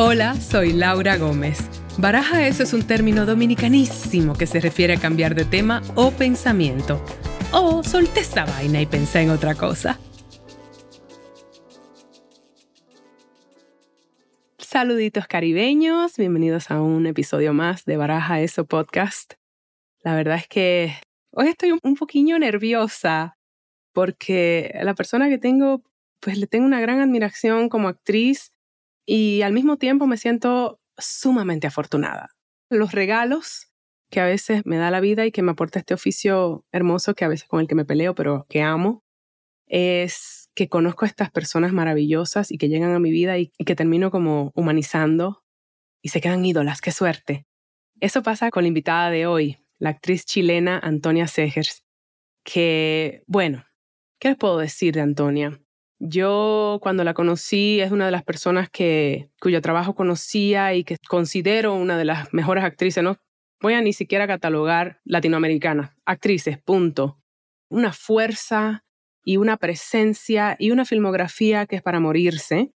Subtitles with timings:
[0.00, 1.58] Hola, soy Laura Gómez.
[1.98, 7.04] Baraja eso es un término dominicanísimo que se refiere a cambiar de tema o pensamiento.
[7.50, 9.98] O solté esa vaina y pensé en otra cosa.
[14.58, 19.34] Saluditos caribeños, bienvenidos a un episodio más de Baraja Eso Podcast.
[20.04, 20.94] La verdad es que
[21.32, 23.36] hoy estoy un poquillo nerviosa
[23.92, 25.82] porque la persona que tengo,
[26.20, 28.52] pues le tengo una gran admiración como actriz
[29.10, 32.28] y al mismo tiempo me siento sumamente afortunada.
[32.68, 33.72] Los regalos
[34.10, 37.24] que a veces me da la vida y que me aporta este oficio hermoso que
[37.24, 39.02] a veces con el que me peleo, pero que amo,
[39.66, 43.74] es que conozco a estas personas maravillosas y que llegan a mi vida y, que
[43.74, 45.42] termino como humanizando
[46.02, 46.82] y se quedan ídolas.
[46.82, 47.46] ¡Qué suerte!
[48.00, 51.82] Eso pasa con la invitada de hoy, la actriz chilena Antonia Segers,
[52.44, 53.64] que, bueno,
[54.20, 55.58] ¿qué les puedo decir de Antonia?
[56.00, 60.96] Yo cuando la conocí es una de las personas que, cuyo trabajo conocía y que
[61.08, 63.16] considero una de las mejores actrices, no
[63.60, 67.18] voy a ni siquiera catalogar latinoamericana, actrices, punto.
[67.68, 68.84] Una fuerza
[69.24, 72.72] y una presencia y una filmografía que es para morirse.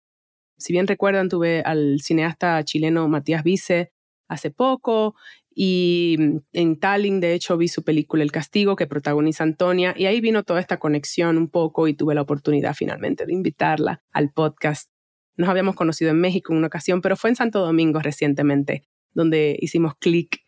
[0.59, 3.93] Si bien recuerdan, tuve al cineasta chileno Matías Vice
[4.29, 5.15] hace poco
[5.55, 10.07] y mm, en Tallinn, de hecho, vi su película El Castigo que protagoniza Antonia y
[10.07, 14.31] ahí vino toda esta conexión un poco y tuve la oportunidad finalmente de invitarla al
[14.33, 14.91] podcast.
[15.37, 19.57] Nos habíamos conocido en México en una ocasión, pero fue en Santo Domingo recientemente, donde
[19.61, 20.45] hicimos clic.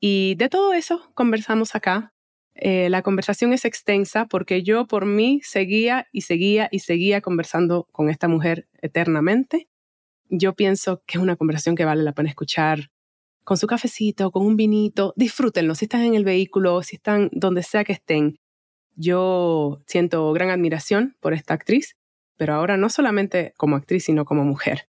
[0.00, 2.14] Y de todo eso conversamos acá.
[2.54, 7.88] Eh, la conversación es extensa porque yo por mí seguía y seguía y seguía conversando
[7.92, 9.68] con esta mujer eternamente.
[10.28, 12.90] Yo pienso que es una conversación que vale la pena escuchar
[13.48, 17.62] con su cafecito, con un vinito, disfrútenlo si están en el vehículo, si están donde
[17.62, 18.38] sea que estén.
[18.94, 21.96] Yo siento gran admiración por esta actriz,
[22.36, 24.90] pero ahora no solamente como actriz, sino como mujer.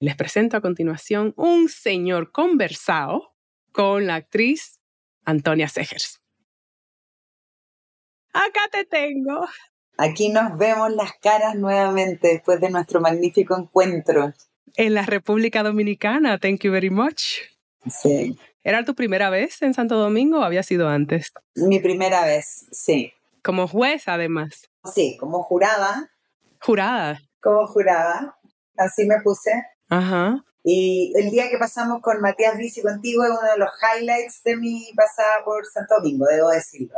[0.00, 3.34] Les presento a continuación un señor conversado
[3.72, 4.80] con la actriz
[5.24, 6.20] Antonia Segers.
[8.34, 9.48] Acá te tengo.
[9.96, 14.34] Aquí nos vemos las caras nuevamente después de nuestro magnífico encuentro.
[14.76, 17.53] En la República Dominicana, thank you very much.
[17.90, 18.38] Sí.
[18.62, 21.32] ¿Era tu primera vez en Santo Domingo o había sido antes?
[21.54, 23.12] Mi primera vez, sí.
[23.42, 24.70] Como juez, además.
[24.92, 26.10] Sí, como jurada.
[26.60, 27.20] Jurada.
[27.40, 28.38] Como jurada.
[28.76, 29.52] Así me puse.
[29.88, 30.42] Ajá.
[30.62, 34.56] Y el día que pasamos con Matías Vici contigo es uno de los highlights de
[34.56, 36.94] mi pasada por Santo Domingo, debo decirlo.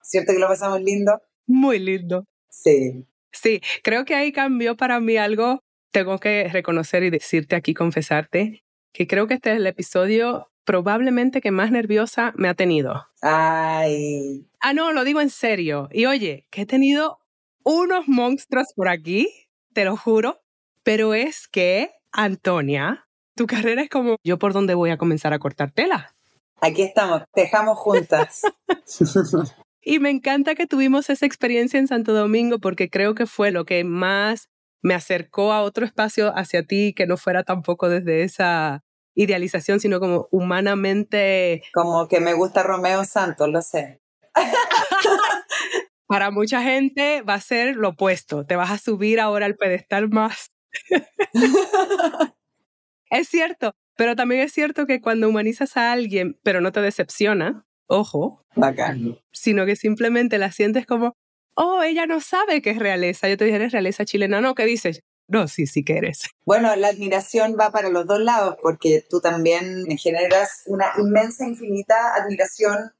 [0.00, 1.20] ¿Cierto que lo pasamos lindo?
[1.46, 2.24] Muy lindo.
[2.48, 3.06] Sí.
[3.30, 5.60] Sí, creo que ahí cambió para mí algo.
[5.92, 8.62] Tengo que reconocer y decirte aquí, confesarte,
[8.92, 13.06] que creo que este es el episodio probablemente que más nerviosa me ha tenido.
[13.22, 14.46] Ay.
[14.60, 15.88] Ah, no, lo digo en serio.
[15.90, 17.18] Y oye, que he tenido
[17.64, 19.28] unos monstruos por aquí,
[19.72, 20.42] te lo juro,
[20.82, 25.38] pero es que, Antonia, tu carrera es como yo por dónde voy a comenzar a
[25.38, 26.14] cortar tela.
[26.60, 28.42] Aquí estamos, dejamos juntas.
[29.82, 33.64] y me encanta que tuvimos esa experiencia en Santo Domingo porque creo que fue lo
[33.64, 34.49] que más
[34.82, 38.82] me acercó a otro espacio hacia ti que no fuera tampoco desde esa
[39.14, 41.62] idealización, sino como humanamente...
[41.72, 44.00] Como que me gusta Romeo Santos, lo sé.
[46.06, 50.08] Para mucha gente va a ser lo opuesto, te vas a subir ahora al pedestal
[50.08, 50.50] más.
[53.10, 57.64] es cierto, pero también es cierto que cuando humanizas a alguien, pero no te decepciona,
[57.86, 59.18] ojo, Bacán.
[59.32, 61.14] sino que simplemente la sientes como,
[61.60, 63.28] oh, ella no sabe que es realeza.
[63.28, 64.40] Yo te dije, eres realeza chilena.
[64.40, 65.02] No, ¿qué dices?
[65.28, 66.22] No, sí, sí que eres.
[66.44, 72.14] Bueno, la admiración va para los dos lados, porque tú también generas una inmensa, infinita
[72.16, 72.92] admiración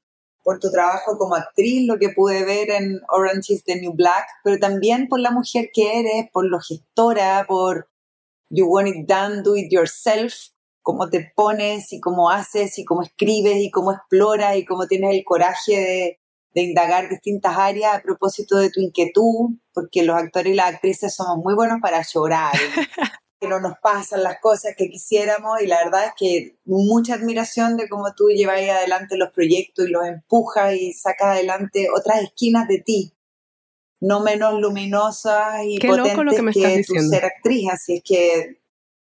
[0.43, 4.25] por tu trabajo como actriz, lo que pude ver en Orange is the New Black,
[4.43, 7.89] pero también por la mujer que eres, por lo gestora, por
[8.49, 10.33] You Want It Done, Do It Yourself,
[10.81, 15.13] cómo te pones y cómo haces y cómo escribes y cómo exploras y cómo tienes
[15.13, 16.20] el coraje de,
[16.53, 21.13] de indagar distintas áreas a propósito de tu inquietud, porque los actores y las actrices
[21.13, 22.53] somos muy buenos para llorar,
[23.39, 27.77] que no nos pasan las cosas que quisiéramos y la verdad es que mucha admiración
[27.77, 32.67] de cómo tú llevas adelante los proyectos y los empujas y sacas adelante otras esquinas
[32.67, 33.13] de ti,
[33.99, 38.61] no menos luminosas y potentes que, tu ser actriz, así es que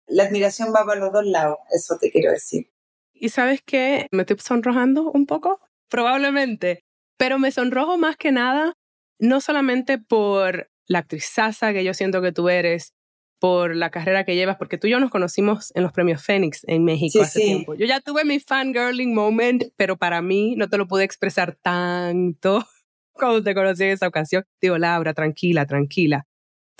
[0.06, 2.70] la admiración va para los dos lados, eso te quiero decir.
[3.14, 4.06] ¿Y sabes qué?
[4.10, 5.60] ¿Me estoy sonrojando un poco?
[5.88, 6.84] Probablemente
[7.16, 8.74] pero me sonrojo más que nada,
[9.18, 12.94] no solamente por la actrizaza que yo siento que tú eres,
[13.42, 16.60] por la carrera que llevas, porque tú y yo nos conocimos en los premios Fénix
[16.68, 17.74] en México hace tiempo.
[17.74, 22.64] Yo ya tuve mi fangirling moment, pero para mí no te lo pude expresar tanto
[23.12, 24.44] cuando te conocí en esa ocasión.
[24.60, 26.24] Digo, Laura, tranquila, tranquila.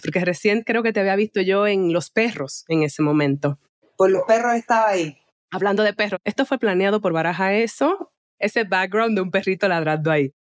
[0.01, 3.59] Porque recién creo que te había visto yo en Los Perros en ese momento.
[3.97, 5.19] Con los perros estaba ahí.
[5.51, 8.12] Hablando de perros, esto fue planeado por Baraja Eso,
[8.43, 10.33] ese background de un perrito ladrando ahí.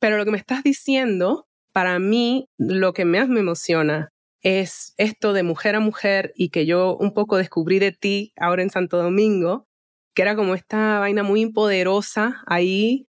[0.00, 4.10] Pero lo que me estás diciendo, para mí, lo que más me emociona
[4.42, 8.62] es esto de mujer a mujer y que yo un poco descubrí de ti ahora
[8.62, 9.66] en Santo Domingo,
[10.14, 13.06] que era como esta vaina muy poderosa ahí,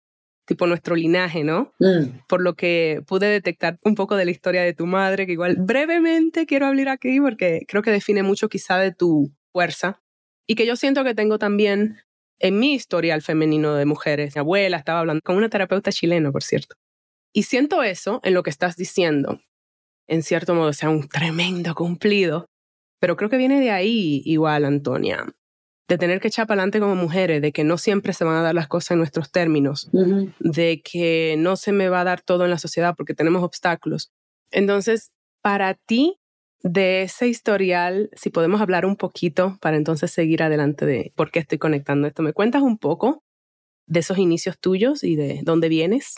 [0.46, 1.72] tipo nuestro linaje, ¿no?
[1.78, 2.26] Mm.
[2.28, 5.56] Por lo que pude detectar un poco de la historia de tu madre, que igual
[5.60, 10.02] brevemente quiero hablar aquí porque creo que define mucho quizá de tu fuerza
[10.48, 11.98] y que yo siento que tengo también
[12.40, 14.34] en mi historial femenino de mujeres.
[14.34, 16.74] Mi abuela estaba hablando con una terapeuta chilena, por cierto.
[17.32, 19.40] Y siento eso en lo que estás diciendo,
[20.08, 22.46] en cierto modo, sea un tremendo cumplido.
[22.98, 25.26] Pero creo que viene de ahí igual, Antonia,
[25.88, 28.42] de tener que echar para adelante como mujeres, de que no siempre se van a
[28.42, 29.90] dar las cosas en nuestros términos,
[30.38, 34.12] de que no se me va a dar todo en la sociedad porque tenemos obstáculos.
[34.50, 36.18] Entonces, para ti,
[36.62, 41.38] de ese historial, si podemos hablar un poquito para entonces seguir adelante de por qué
[41.38, 43.22] estoy conectando esto, ¿me cuentas un poco
[43.86, 46.14] de esos inicios tuyos y de dónde vienes?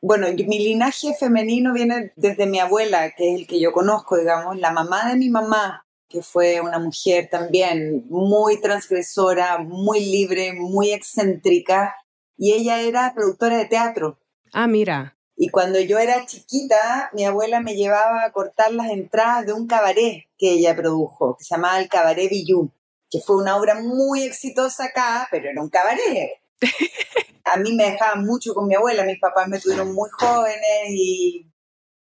[0.00, 4.58] Bueno, mi linaje femenino viene desde mi abuela, que es el que yo conozco, digamos,
[4.58, 10.92] la mamá de mi mamá, que fue una mujer también muy transgresora, muy libre, muy
[10.92, 11.94] excéntrica,
[12.36, 14.18] y ella era productora de teatro.
[14.52, 15.16] Ah, mira.
[15.36, 19.66] Y cuando yo era chiquita, mi abuela me llevaba a cortar las entradas de un
[19.66, 22.70] cabaret que ella produjo, que se llamaba el Cabaret Villú,
[23.10, 26.32] que fue una obra muy exitosa acá, pero era un cabaret.
[27.44, 31.46] a mí me dejaban mucho con mi abuela, mis papás me tuvieron muy jóvenes y,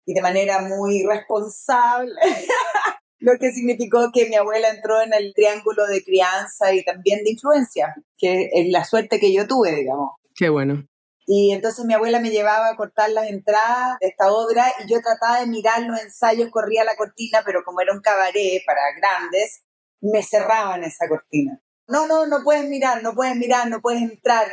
[0.04, 2.14] y de manera muy responsable,
[3.18, 7.30] lo que significó que mi abuela entró en el triángulo de crianza y también de
[7.30, 10.12] influencia, que es la suerte que yo tuve, digamos.
[10.34, 10.86] Qué bueno.
[11.26, 15.00] Y entonces mi abuela me llevaba a cortar las entradas de esta obra y yo
[15.00, 19.62] trataba de mirar los ensayos, corría la cortina, pero como era un cabaret para grandes,
[20.00, 21.60] me cerraban esa cortina.
[21.86, 24.46] No, no, no puedes mirar, no puedes mirar, no puedes entrar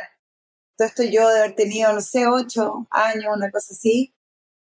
[0.84, 4.14] esto yo de haber tenido, no sé, ocho años, una cosa así.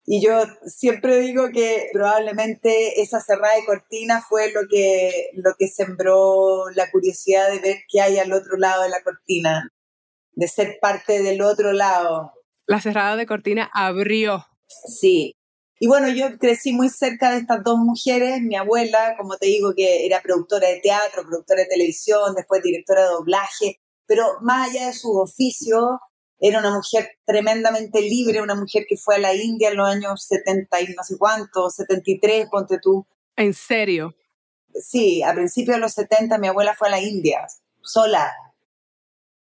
[0.03, 5.67] Y yo siempre digo que probablemente esa cerrada de cortina fue lo que, lo que
[5.67, 9.69] sembró la curiosidad de ver qué hay al otro lado de la cortina,
[10.33, 12.33] de ser parte del otro lado.
[12.65, 14.45] La cerrada de cortina abrió.
[14.67, 15.35] Sí.
[15.79, 18.41] Y bueno, yo crecí muy cerca de estas dos mujeres.
[18.41, 23.01] Mi abuela, como te digo, que era productora de teatro, productora de televisión, después directora
[23.01, 23.79] de doblaje
[24.11, 26.01] pero más allá de su oficio,
[26.37, 30.25] era una mujer tremendamente libre, una mujer que fue a la India en los años
[30.25, 33.07] 70 y no sé cuánto, 73, ponte tú.
[33.37, 34.13] ¿En serio?
[34.73, 37.47] Sí, a principios de los 70 mi abuela fue a la India,
[37.81, 38.29] sola.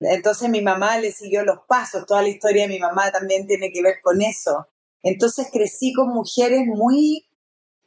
[0.00, 3.70] Entonces mi mamá le siguió los pasos, toda la historia de mi mamá también tiene
[3.72, 4.66] que ver con eso.
[5.02, 7.26] Entonces crecí con mujeres muy,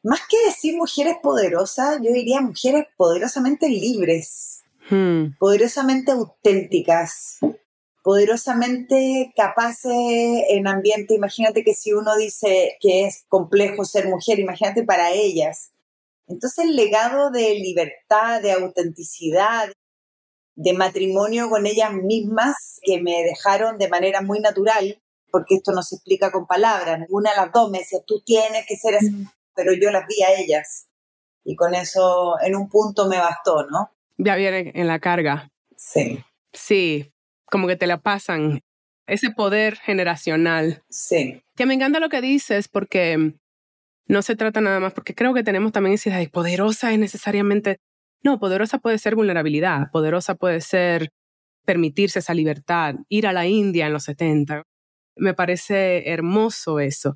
[0.04, 4.54] más que decir mujeres poderosas, yo diría mujeres poderosamente libres
[4.89, 5.38] Hmm.
[5.39, 7.39] poderosamente auténticas,
[8.04, 9.94] poderosamente capaces
[10.50, 11.16] en ambiente.
[11.16, 15.71] Imagínate que si uno dice que es complejo ser mujer, imagínate para ellas.
[16.27, 19.71] Entonces el legado de libertad, de autenticidad,
[20.56, 25.02] de matrimonio con ellas mismas que me dejaron de manera muy natural,
[25.32, 27.00] porque esto no se explica con palabras.
[27.00, 29.30] Ninguna de las dos me decía, tú tienes que ser así, mm.
[29.56, 30.88] pero yo las vi a ellas.
[31.44, 33.92] Y con eso en un punto me bastó, ¿no?
[34.18, 35.52] Ya viene en la carga.
[35.76, 36.24] Sí.
[36.54, 37.12] Sí,
[37.45, 38.62] como que te la pasan.
[39.06, 40.83] Ese poder generacional.
[40.90, 41.42] Sí.
[41.56, 43.33] Que me encanta lo que dices porque
[44.07, 47.00] no se trata nada más, porque creo que tenemos también esa idea de poderosa es
[47.00, 47.80] necesariamente...
[48.23, 51.09] No, poderosa puede ser vulnerabilidad, poderosa puede ser
[51.65, 54.63] permitirse esa libertad, ir a la India en los 70.
[55.15, 57.15] Me parece hermoso eso.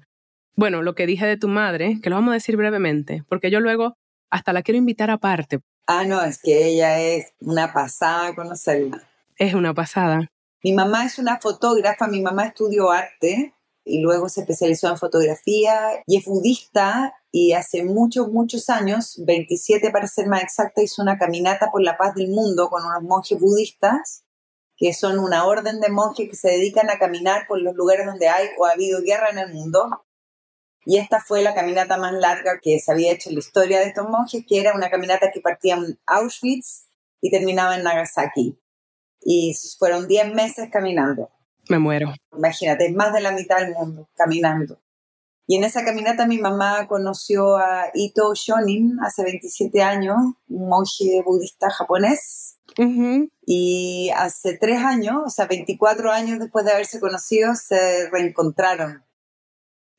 [0.55, 3.59] Bueno, lo que dije de tu madre, que lo vamos a decir brevemente, porque yo
[3.59, 3.93] luego
[4.29, 5.59] hasta la quiero invitar aparte,
[5.89, 9.07] Ah, no, es que ella es una pasada conocerla.
[9.37, 10.27] Es una pasada.
[10.61, 13.53] Mi mamá es una fotógrafa, mi mamá estudió arte
[13.85, 19.91] y luego se especializó en fotografía y es budista y hace muchos, muchos años, 27
[19.91, 23.39] para ser más exacta, hizo una caminata por la paz del mundo con unos monjes
[23.39, 24.23] budistas
[24.79, 28.29] que son una orden de monjes que se dedican a caminar por los lugares donde
[28.29, 30.05] hay o ha habido guerra en el mundo
[30.89, 33.87] y esta fue la caminata más larga que se había hecho en la historia de
[33.87, 36.87] estos monjes, que era una caminata que partía en Auschwitz
[37.19, 38.57] y terminaba en Nagasaki.
[39.19, 41.29] Y fueron 10 meses caminando.
[41.67, 42.13] Me muero.
[42.31, 44.79] Imagínate, más de la mitad del mundo caminando.
[45.47, 50.17] Y en esa caminata mi mamá conoció a Ito Shonin hace 27 años,
[50.49, 52.57] un monje budista japonés.
[53.45, 59.05] Y hace tres años, o sea, 24 años después de haberse conocido, se reencontraron.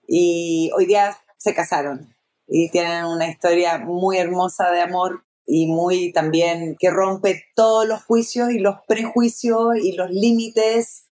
[0.06, 2.14] Y hoy día se casaron.
[2.46, 8.04] Y tienen una historia muy hermosa de amor y muy también que rompe todos los
[8.04, 11.07] juicios y los prejuicios y los límites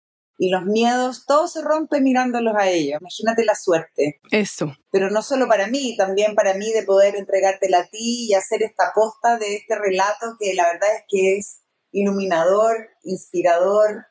[0.42, 3.00] y los miedos, todo se rompe mirándolos a ellos.
[3.00, 4.20] Imagínate la suerte.
[4.32, 4.76] Eso.
[4.92, 8.64] Pero no solo para mí, también para mí de poder entregártela a ti y hacer
[8.64, 14.08] esta posta de este relato que la verdad es que es iluminador, inspirador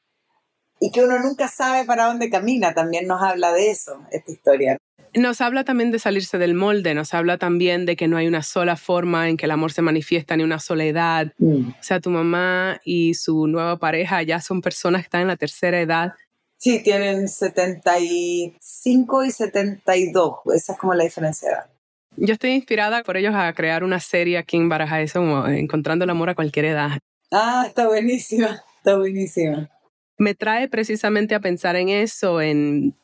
[0.79, 2.75] y que uno nunca sabe para dónde camina.
[2.75, 4.77] También nos habla de eso, esta historia.
[5.15, 8.43] Nos habla también de salirse del molde, nos habla también de que no hay una
[8.43, 11.33] sola forma en que el amor se manifiesta, ni una sola edad.
[11.39, 11.71] Mm.
[11.71, 15.37] O sea, tu mamá y su nueva pareja ya son personas que están en la
[15.37, 16.13] tercera edad.
[16.59, 20.35] Sí, tienen 75 y 72.
[20.55, 21.71] Esa es como la diferencia de edad.
[22.17, 26.05] Yo estoy inspirada por ellos a crear una serie aquí en Baraja, eso como Encontrando
[26.05, 26.99] el amor a cualquier edad.
[27.33, 29.71] Ah, está buenísima, está buenísima.
[30.19, 32.95] Me trae precisamente a pensar en eso, en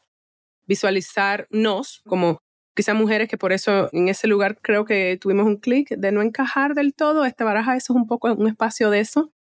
[0.67, 2.39] visualizarnos como
[2.75, 6.23] quizá mujeres que por eso en ese lugar creo que tuvimos un clic de no
[6.23, 7.25] encajar del todo.
[7.25, 9.33] Esta baraja, eso es un poco un espacio de eso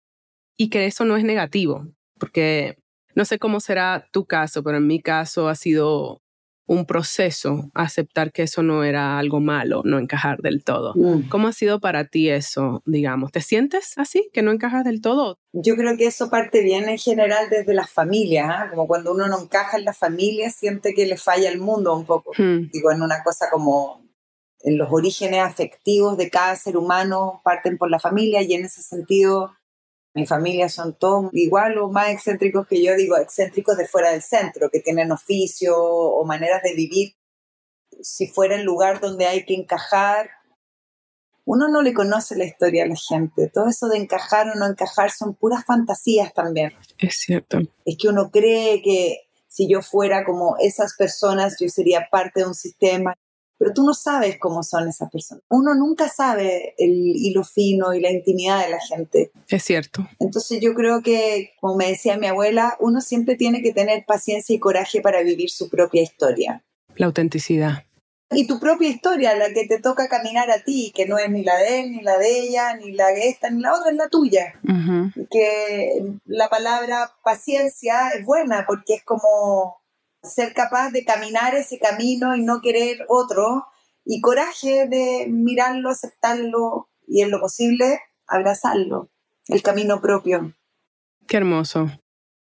[0.57, 1.87] y que eso no es negativo,
[2.19, 2.77] porque
[3.13, 6.21] no sé cómo será tu caso, pero en mi caso ha sido
[6.67, 10.93] un proceso aceptar que eso no era algo malo, no encajar del todo.
[10.95, 11.29] Mm.
[11.29, 13.31] ¿Cómo ha sido para ti eso, digamos?
[13.31, 15.37] ¿Te sientes así, que no encajas del todo?
[15.53, 18.67] Yo creo que eso parte bien en general desde las familias, ¿ah?
[18.69, 22.05] como cuando uno no encaja en la familia, siente que le falla el mundo un
[22.05, 22.31] poco.
[22.37, 22.69] Hmm.
[22.71, 24.03] Digo, en una cosa como
[24.61, 28.81] en los orígenes afectivos de cada ser humano parten por la familia y en ese
[28.81, 29.51] sentido
[30.15, 34.21] mi familia son todos igual o más excéntricos que yo, digo, excéntricos de fuera del
[34.21, 37.15] centro, que tienen oficio o maneras de vivir.
[38.01, 40.29] Si fuera el lugar donde hay que encajar,
[41.43, 43.51] uno no le conoce la historia a la gente.
[43.53, 46.71] Todo eso de encajar o no encajar son puras fantasías también.
[46.97, 47.59] Es cierto.
[47.83, 52.47] Es que uno cree que si yo fuera como esas personas, yo sería parte de
[52.47, 53.17] un sistema
[53.57, 55.43] pero tú no sabes cómo son esas personas.
[55.49, 59.31] Uno nunca sabe el hilo fino y la intimidad de la gente.
[59.47, 60.07] Es cierto.
[60.19, 64.55] Entonces yo creo que, como me decía mi abuela, uno siempre tiene que tener paciencia
[64.55, 66.63] y coraje para vivir su propia historia.
[66.95, 67.83] La autenticidad.
[68.31, 71.43] Y tu propia historia, la que te toca caminar a ti, que no es ni
[71.43, 73.97] la de él, ni la de ella, ni la de esta, ni la otra, es
[73.97, 74.59] la tuya.
[75.29, 79.77] Que la palabra paciencia es buena porque es como
[80.25, 83.65] ser capaz de caminar ese camino y no querer otro,
[84.03, 89.09] y coraje de mirarlo, aceptarlo y en lo posible abrazarlo,
[89.47, 90.53] el camino propio.
[91.27, 91.91] Qué hermoso.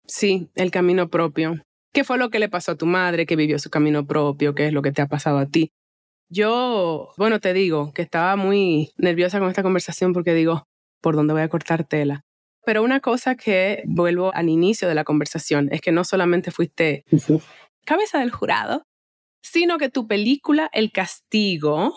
[0.08, 1.62] Sí, el camino propio.
[1.94, 4.56] ¿Qué fue lo que le pasó a tu madre que vivió su camino propio?
[4.56, 5.72] ¿Qué es lo que te ha pasado a ti?
[6.30, 10.63] Yo, bueno, te digo que estaba muy nerviosa con esta conversación porque digo,
[11.01, 12.24] ¿por dónde voy a cortar tela?
[12.63, 17.06] Pero una cosa que vuelvo al inicio de la conversación es que no solamente fuiste
[17.86, 18.84] cabeza del jurado,
[19.41, 21.94] sino que tu película El Castigo,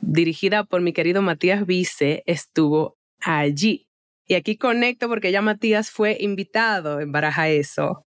[0.00, 3.86] dirigida por mi querido Matías Vice, estuvo allí.
[4.26, 8.06] Y aquí conecto porque ya Matías fue invitado en Baraja Eso.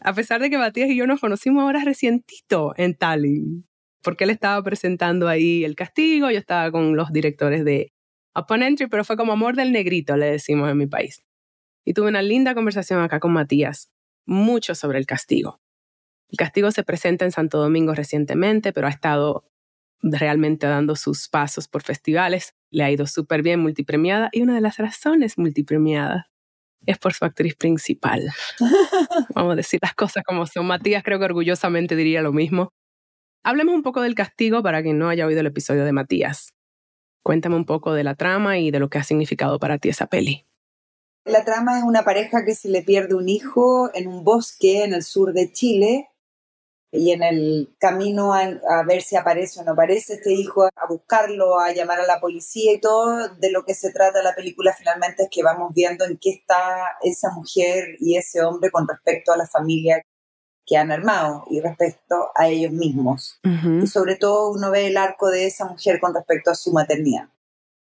[0.00, 3.66] A pesar de que Matías y yo nos conocimos ahora recientito en Tallinn,
[4.02, 7.93] porque él estaba presentando ahí El Castigo, yo estaba con los directores de
[8.34, 11.22] Upon Entry, pero fue como amor del negrito, le decimos en mi país.
[11.84, 13.90] Y tuve una linda conversación acá con Matías,
[14.26, 15.60] mucho sobre el castigo.
[16.30, 19.44] El castigo se presenta en Santo Domingo recientemente, pero ha estado
[20.02, 22.54] realmente dando sus pasos por festivales.
[22.70, 26.30] Le ha ido súper bien, multipremiada, y una de las razones multipremiada
[26.86, 28.30] es por su actriz principal.
[29.34, 30.66] Vamos a decir las cosas como son.
[30.66, 32.72] Matías creo que orgullosamente diría lo mismo.
[33.42, 36.54] Hablemos un poco del castigo para quien no haya oído el episodio de Matías.
[37.24, 40.06] Cuéntame un poco de la trama y de lo que ha significado para ti esa
[40.06, 40.46] peli.
[41.24, 44.92] La trama es una pareja que se le pierde un hijo en un bosque en
[44.92, 46.10] el sur de Chile
[46.92, 51.58] y en el camino a, ver si aparece o no aparece este hijo, a buscarlo,
[51.58, 55.22] a llamar a la policía y todo, de lo que se trata la película finalmente
[55.22, 59.38] es que vamos viendo en qué está esa mujer y ese hombre con respecto a
[59.38, 60.04] la familia
[60.66, 63.40] que han armado y respecto a ellos mismos.
[63.82, 67.28] Y sobre todo uno ve el arco de esa mujer con respecto a su maternidad,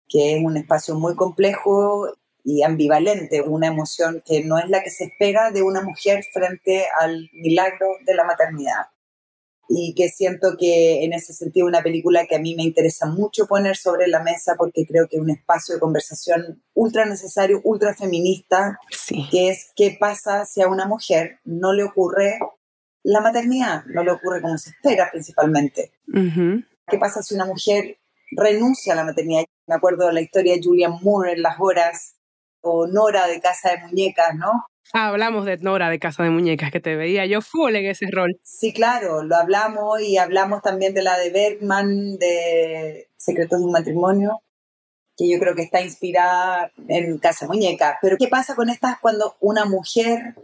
[0.07, 2.07] que es un espacio muy complejo
[2.43, 6.85] y ambivalente, una emoción que no es la que se espera de una mujer frente
[6.99, 8.87] al milagro de la maternidad.
[9.71, 13.45] Y que siento que en ese sentido una película que a mí me interesa mucho
[13.45, 17.93] poner sobre la mesa porque creo que es un espacio de conversación ultra necesario, ultra
[17.93, 18.79] feminista,
[19.29, 22.39] que es qué pasa si a una mujer no le ocurre
[23.03, 25.91] la maternidad, no le ocurre como se espera principalmente.
[26.07, 27.97] ¿Qué pasa si una mujer
[28.31, 29.43] renuncia a la maternidad?
[29.67, 32.15] Me acuerdo de la historia de Julian Moore en Las Horas,
[32.61, 34.65] o Nora de Casa de Muñecas, ¿no?
[34.93, 38.07] Ah, hablamos de Nora de Casa de Muñecas, que te veía yo full en ese
[38.11, 38.39] rol.
[38.43, 43.71] Sí, claro, lo hablamos y hablamos también de la de Bergman, de Secretos de un
[43.71, 44.41] matrimonio,
[45.15, 47.99] que yo creo que está inspirada en Casa Muñeca.
[48.01, 50.35] Pero ¿qué pasa con estas cuando una mujer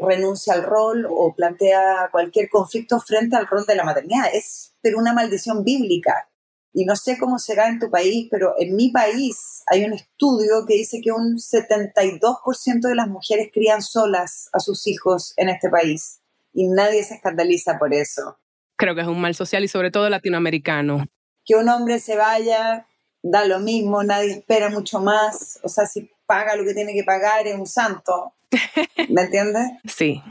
[0.00, 4.26] renuncia al rol o plantea cualquier conflicto frente al rol de la maternidad?
[4.32, 6.28] Es pero una maldición bíblica.
[6.72, 10.64] Y no sé cómo será en tu país, pero en mi país hay un estudio
[10.66, 15.68] que dice que un 72% de las mujeres crían solas a sus hijos en este
[15.68, 16.20] país.
[16.52, 18.38] Y nadie se escandaliza por eso.
[18.76, 21.04] Creo que es un mal social y sobre todo latinoamericano.
[21.44, 22.86] Que un hombre se vaya,
[23.22, 25.58] da lo mismo, nadie espera mucho más.
[25.62, 28.34] O sea, si paga lo que tiene que pagar, es un santo.
[29.08, 29.70] ¿Me entiendes?
[29.84, 30.22] Sí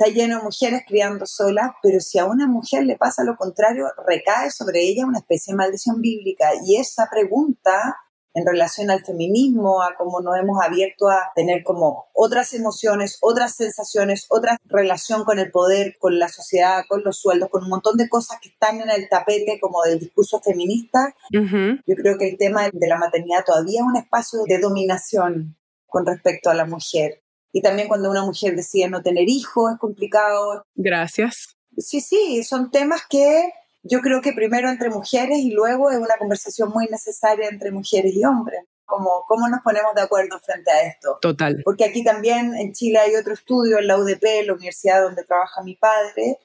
[0.00, 3.84] está lleno de mujeres criando solas, pero si a una mujer le pasa lo contrario,
[4.06, 6.52] recae sobre ella una especie de maldición bíblica.
[6.64, 7.98] Y esa pregunta
[8.32, 13.56] en relación al feminismo, a cómo nos hemos abierto a tener como otras emociones, otras
[13.56, 17.96] sensaciones, otra relación con el poder, con la sociedad, con los sueldos, con un montón
[17.96, 21.14] de cosas que están en el tapete como del discurso feminista.
[21.30, 26.06] Yo creo que el tema de la maternidad todavía es un espacio de dominación con
[26.06, 27.20] respecto a la mujer.
[27.52, 30.64] Y también cuando una mujer decide no tener hijos es complicado.
[30.74, 31.56] Gracias.
[31.76, 33.50] Sí, sí, son temas que
[33.82, 38.12] yo creo que primero entre mujeres y luego es una conversación muy necesaria entre mujeres
[38.14, 38.64] y hombres.
[38.84, 41.18] Como, ¿Cómo nos ponemos de acuerdo frente a esto?
[41.22, 41.60] Total.
[41.64, 45.62] Porque aquí también en Chile hay otro estudio, en la UDP, la universidad donde trabaja
[45.62, 46.38] mi padre,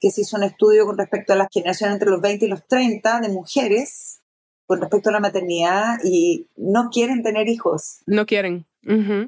[0.00, 2.66] que se hizo un estudio con respecto a la generación entre los 20 y los
[2.66, 4.22] 30 de mujeres
[4.66, 7.98] con respecto a la maternidad y no quieren tener hijos.
[8.06, 8.66] No quieren.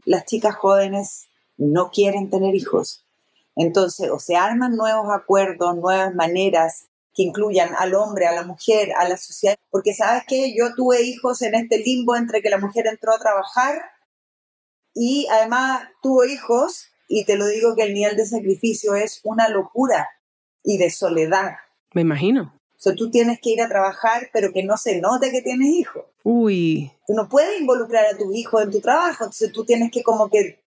[0.04, 3.04] Las chicas jóvenes no quieren tener hijos.
[3.56, 8.92] Entonces, o se arman nuevos acuerdos, nuevas maneras que incluyan al hombre, a la mujer,
[8.96, 9.56] a la sociedad.
[9.70, 13.18] Porque sabes que yo tuve hijos en este limbo entre que la mujer entró a
[13.18, 13.82] trabajar
[14.94, 19.48] y además tuvo hijos y te lo digo que el nivel de sacrificio es una
[19.48, 20.08] locura
[20.62, 21.56] y de soledad.
[21.94, 22.54] Me imagino.
[22.76, 25.68] O sea, tú tienes que ir a trabajar, pero que no se note que tienes
[25.68, 26.04] hijos.
[26.30, 26.92] Uy.
[27.08, 30.62] No puedes involucrar a tu hijo en tu trabajo, entonces tú tienes que como que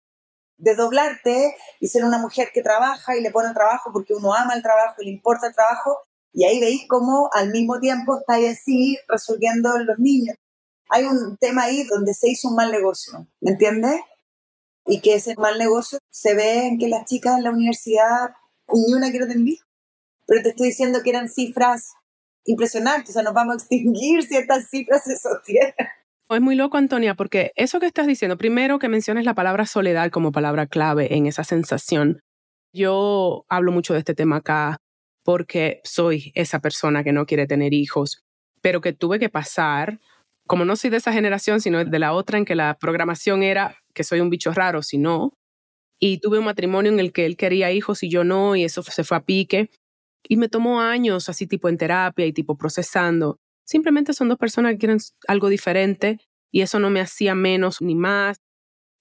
[0.57, 4.55] desdoblarte y ser una mujer que trabaja y le pone el trabajo porque uno ama
[4.55, 5.99] el trabajo y le importa el trabajo.
[6.33, 10.37] Y ahí veis cómo al mismo tiempo estáis así resolviendo los niños.
[10.90, 14.01] Hay un tema ahí donde se hizo un mal negocio, ¿me entiendes?
[14.87, 18.31] Y que ese mal negocio se ve en que las chicas en la universidad
[18.73, 19.57] ni una quiere tener.
[20.25, 21.94] Pero te estoy diciendo que eran cifras
[22.49, 25.75] impresionante, o sea, nos vamos a extinguir si estas cifras se sostienen.
[26.31, 30.11] Es muy loco, Antonia, porque eso que estás diciendo, primero que menciones la palabra soledad
[30.11, 32.21] como palabra clave en esa sensación.
[32.75, 34.77] Yo hablo mucho de este tema acá
[35.25, 38.23] porque soy esa persona que no quiere tener hijos,
[38.61, 40.01] pero que tuve que pasar,
[40.47, 43.77] como no soy de esa generación, sino de la otra en que la programación era
[43.95, 45.33] que soy un bicho raro, si no,
[45.99, 48.83] y tuve un matrimonio en el que él quería hijos y yo no, y eso
[48.83, 49.71] se fue a pique.
[50.29, 53.38] Y me tomó años así tipo en terapia y tipo procesando.
[53.64, 56.19] Simplemente son dos personas que quieren algo diferente
[56.51, 58.38] y eso no me hacía menos ni más.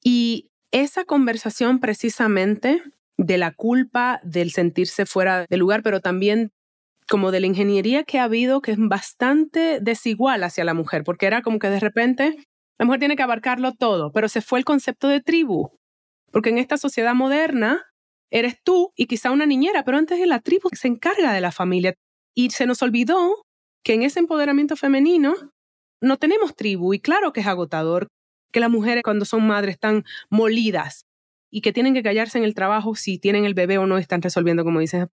[0.04, 2.82] Y esa conversación precisamente
[3.18, 6.52] de la culpa, del sentirse fuera del lugar, pero también
[7.10, 11.26] como de la ingeniería que ha habido, que es bastante desigual hacia la mujer, porque
[11.26, 12.36] era como que de repente
[12.78, 15.72] la mujer tiene que abarcarlo todo, pero se fue el concepto de tribu,
[16.32, 17.86] porque en esta sociedad moderna
[18.32, 21.42] eres tú y quizá una niñera, pero antes es la tribu que se encarga de
[21.42, 21.94] la familia.
[22.36, 23.44] Y se nos olvidó
[23.84, 25.34] que en ese empoderamiento femenino
[26.02, 28.08] no tenemos tribu y claro que es agotador
[28.52, 31.06] que las mujeres cuando son madres están molidas
[31.52, 34.22] y que tienen que callarse en el trabajo si tienen el bebé o no están
[34.22, 35.08] resolviendo, como dices.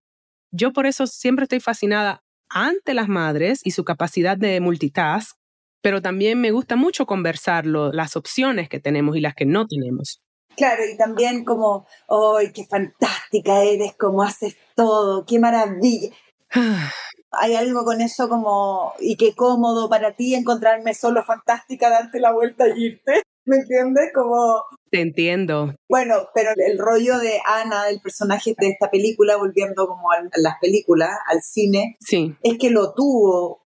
[0.51, 5.37] Yo por eso siempre estoy fascinada ante las madres y su capacidad de multitask,
[5.81, 10.21] pero también me gusta mucho conversarlo, las opciones que tenemos y las que no tenemos.
[10.55, 13.93] Claro, y también como, ¡ay, qué fantástica eres!
[13.97, 15.25] ¿Cómo haces todo?
[15.25, 16.09] ¡Qué maravilla!
[17.37, 22.31] Hay algo con eso como, y qué cómodo para ti encontrarme solo fantástica, darte la
[22.31, 23.23] vuelta y irte.
[23.43, 24.11] ¿Me entiendes?
[24.13, 24.63] Como...
[24.89, 25.75] Te entiendo.
[25.89, 30.55] Bueno, pero el rollo de Ana, del personaje de esta película, volviendo como a las
[30.61, 32.35] películas, al cine, sí.
[32.41, 33.64] es que lo tuvo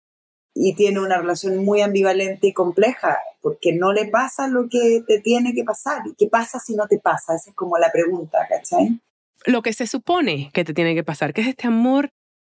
[0.54, 5.20] y tiene una relación muy ambivalente y compleja, porque no le pasa lo que te
[5.20, 6.02] tiene que pasar.
[6.06, 7.34] ¿Y qué pasa si no te pasa?
[7.34, 9.00] Esa es como la pregunta, ¿cachai?
[9.46, 12.10] Lo que se supone que te tiene que pasar, que es este amor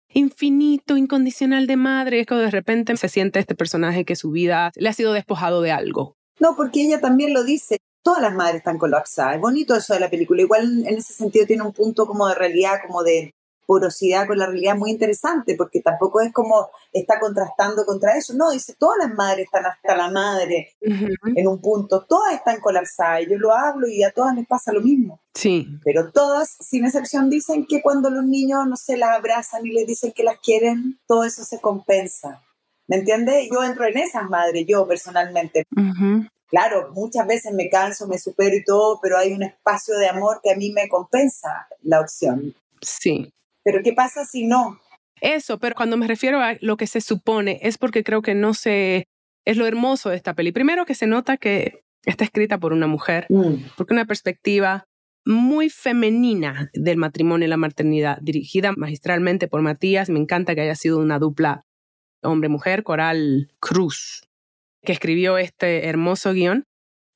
[0.10, 4.72] infinito, incondicional de madre, es que de repente se siente este personaje que su vida
[4.76, 6.16] le ha sido despojado de algo.
[6.40, 7.78] No, porque ella también lo dice.
[8.04, 9.36] Todas las madres están colapsadas.
[9.36, 10.42] Es bonito eso de la película.
[10.42, 13.32] Igual en ese sentido tiene un punto como de realidad, como de
[13.66, 18.34] porosidad con la realidad muy interesante, porque tampoco es como está contrastando contra eso.
[18.34, 23.24] No, dice, todas las madres están hasta la madre en un punto, todas están colapsadas.
[23.30, 25.20] Yo lo hablo y a todas les pasa lo mismo.
[25.34, 25.68] Sí.
[25.84, 29.88] Pero todas, sin excepción, dicen que cuando los niños no se las abrazan y les
[29.88, 32.42] dicen que las quieren, todo eso se compensa.
[32.88, 33.48] ¿Me entiendes?
[33.52, 35.66] Yo entro en esas madres, yo personalmente.
[36.48, 40.40] Claro, muchas veces me canso, me supero y todo, pero hay un espacio de amor
[40.44, 42.54] que a mí me compensa la opción.
[42.82, 43.34] Sí.
[43.64, 44.80] Pero ¿qué pasa si no?
[45.22, 48.54] Eso, pero cuando me refiero a lo que se supone, es porque creo que no
[48.54, 49.08] se...
[49.46, 50.52] Es lo hermoso de esta peli.
[50.52, 53.76] Primero que se nota que está escrita por una mujer, mm.
[53.78, 54.86] porque una perspectiva
[55.26, 60.10] muy femenina del matrimonio y la maternidad, dirigida magistralmente por Matías.
[60.10, 61.66] Me encanta que haya sido una dupla
[62.22, 64.28] hombre-mujer, Coral Cruz,
[64.84, 66.66] que escribió este hermoso guion.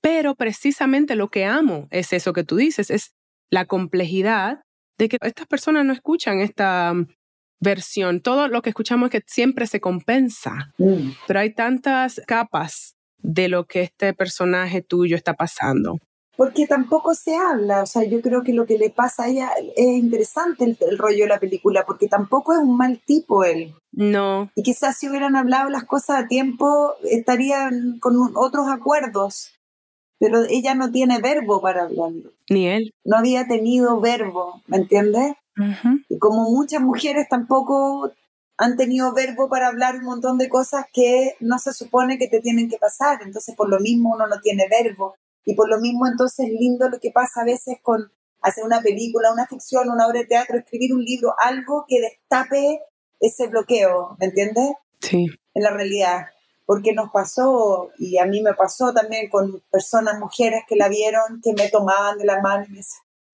[0.01, 3.13] Pero precisamente lo que amo es eso que tú dices, es
[3.49, 4.61] la complejidad
[4.97, 7.07] de que estas personas no escuchan esta mm,
[7.59, 8.21] versión.
[8.21, 11.11] Todo lo que escuchamos es que siempre se compensa, mm.
[11.27, 15.97] pero hay tantas capas de lo que este personaje tuyo está pasando.
[16.37, 19.49] Porque tampoco se habla, o sea, yo creo que lo que le pasa a ella
[19.75, 23.73] es interesante el, rollo de la película, porque tampoco es un mal tipo él.
[23.91, 24.51] No.
[24.53, 29.53] Y quizás si hubieran hablado las cosas a tiempo, estarían con otros acuerdos.
[30.19, 32.36] Pero ella no tiene verbo para hablarlo.
[32.49, 32.93] Ni él.
[33.03, 35.33] No había tenido verbo, ¿me entiendes?
[36.07, 38.11] Y como muchas mujeres tampoco
[38.57, 42.41] han tenido verbo para hablar un montón de cosas que no se supone que te
[42.41, 43.19] tienen que pasar.
[43.23, 45.15] Entonces, por lo mismo, uno no tiene verbo.
[45.45, 49.31] Y por lo mismo, entonces, lindo lo que pasa a veces con hacer una película,
[49.31, 52.81] una ficción, una obra de teatro, escribir un libro, algo que destape
[53.19, 54.71] ese bloqueo, ¿me entiendes?
[55.01, 55.27] Sí.
[55.53, 56.27] En la realidad.
[56.67, 61.41] Porque nos pasó, y a mí me pasó también con personas, mujeres que la vieron,
[61.41, 62.81] que me tomaban de la mano y me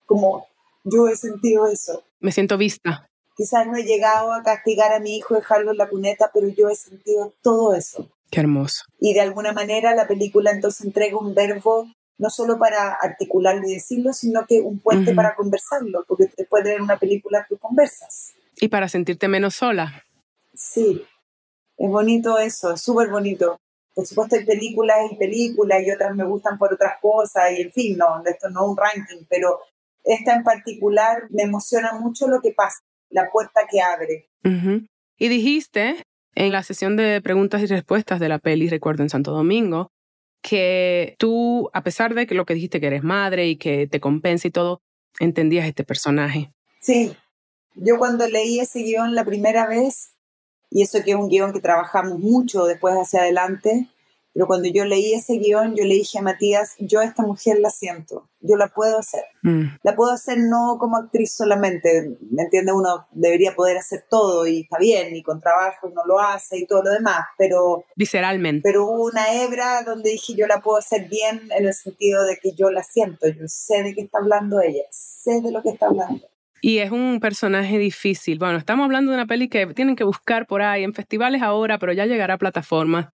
[0.06, 0.46] como
[0.84, 2.04] yo he sentido eso.
[2.20, 3.06] Me siento vista.
[3.36, 6.68] Quizás no he llegado a castigar a mi hijo, dejarlo en la cuneta, pero yo
[6.68, 8.08] he sentido todo eso.
[8.30, 8.84] Qué hermoso.
[9.00, 13.74] Y de alguna manera la película entonces entrega un verbo no solo para articularlo y
[13.74, 18.34] decirlo, sino que un puente para conversarlo, porque después de ver una película tú conversas.
[18.60, 20.04] Y para sentirte menos sola.
[20.54, 21.04] Sí,
[21.76, 23.58] es bonito eso, es súper bonito.
[23.94, 27.72] Por supuesto hay películas y películas y otras me gustan por otras cosas y en
[27.72, 29.60] fin, no, esto no es un ranking, pero
[30.02, 32.78] esta en particular me emociona mucho lo que pasa
[33.10, 34.28] la puerta que abre.
[35.16, 36.02] Y dijiste
[36.34, 39.92] en la sesión de preguntas y respuestas de la peli, recuerdo en Santo Domingo,
[40.42, 44.00] que tú, a pesar de que lo que dijiste que eres madre y que te
[44.00, 44.82] compensa y todo,
[45.20, 46.52] entendías este personaje.
[46.80, 47.16] Sí,
[47.76, 50.13] yo cuando leí ese guion la primera vez,
[50.70, 53.88] y eso que es un guion que trabajamos mucho después hacia adelante,
[54.34, 57.60] pero cuando yo leí ese guion, yo le dije a Matías, yo a esta mujer
[57.60, 59.22] la siento, yo la puedo hacer.
[59.42, 59.76] Mm.
[59.84, 62.72] La puedo hacer no como actriz solamente, ¿me entiende?
[62.72, 66.66] Uno debería poder hacer todo y está bien, y con trabajo uno lo hace y
[66.66, 67.84] todo lo demás, pero...
[67.94, 68.62] Visceralmente.
[68.64, 72.36] Pero hubo una hebra donde dije, yo la puedo hacer bien en el sentido de
[72.38, 75.70] que yo la siento, yo sé de qué está hablando ella, sé de lo que
[75.70, 76.26] está hablando.
[76.66, 78.38] Y es un personaje difícil.
[78.38, 81.78] Bueno, estamos hablando de una peli que tienen que buscar por ahí en festivales ahora,
[81.78, 83.10] pero ya llegará a plataformas.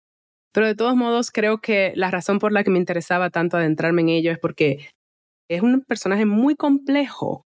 [0.52, 4.02] Pero de todos modos, creo que la razón por la que me interesaba tanto adentrarme
[4.02, 4.90] en ello es porque
[5.50, 7.46] es un personaje muy complejo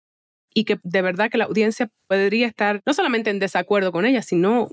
[0.52, 4.20] y que de verdad que la audiencia podría estar no solamente en desacuerdo con ella,
[4.20, 4.68] sino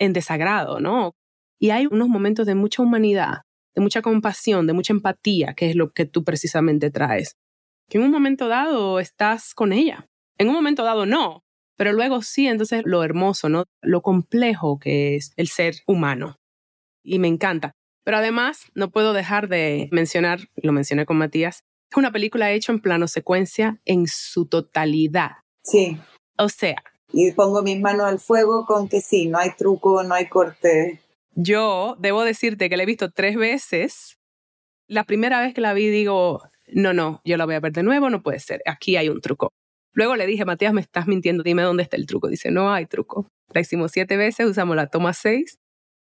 [0.00, 1.12] en desagrado, ¿no?
[1.60, 3.42] Y hay unos momentos de mucha humanidad,
[3.76, 7.36] de mucha compasión, de mucha empatía, que es lo que tú precisamente traes.
[7.88, 11.42] Que en un momento dado estás con ella, en un momento dado no,
[11.76, 13.64] pero luego sí, entonces lo hermoso, ¿no?
[13.82, 16.36] Lo complejo que es el ser humano
[17.02, 17.72] y me encanta.
[18.04, 22.72] Pero además, no puedo dejar de mencionar, lo mencioné con Matías, es una película hecha
[22.72, 25.32] en plano secuencia en su totalidad.
[25.62, 25.98] Sí.
[26.36, 26.76] O sea.
[27.12, 31.00] Y pongo mis manos al fuego con que sí, no hay truco, no hay corte.
[31.34, 34.18] Yo debo decirte que la he visto tres veces.
[34.88, 37.82] La primera vez que la vi digo, no, no, yo la voy a ver de
[37.82, 39.52] nuevo, no puede ser, aquí hay un truco.
[39.96, 42.28] Luego le dije, Matías, me estás mintiendo, dime dónde está el truco.
[42.28, 43.28] Dice, no hay truco.
[43.54, 45.58] La hicimos siete veces, usamos la toma seis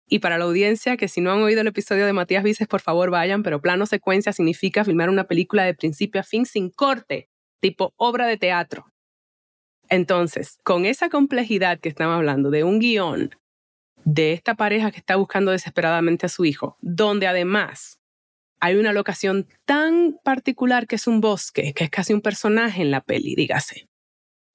[0.07, 2.81] y para la audiencia, que si no han oído el episodio de Matías Vices, por
[2.81, 7.29] favor vayan, pero plano secuencia significa filmar una película de principio a fin sin corte,
[7.61, 8.87] tipo obra de teatro.
[9.87, 13.31] Entonces, con esa complejidad que estamos hablando de un guion
[14.03, 18.00] de esta pareja que está buscando desesperadamente a su hijo, donde además
[18.61, 22.91] hay una locación tan particular que es un bosque, que es casi un personaje en
[22.91, 23.87] la peli, dígase.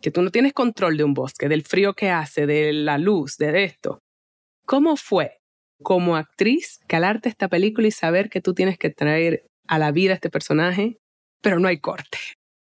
[0.01, 3.37] Que tú no tienes control de un bosque, del frío que hace, de la luz,
[3.37, 3.99] de esto.
[4.65, 5.41] ¿Cómo fue
[5.83, 10.13] como actriz calarte esta película y saber que tú tienes que traer a la vida
[10.13, 10.99] a este personaje,
[11.43, 12.19] pero no hay corte.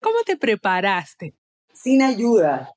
[0.01, 1.35] ¿Cómo te preparaste?
[1.73, 2.73] Sin ayuda,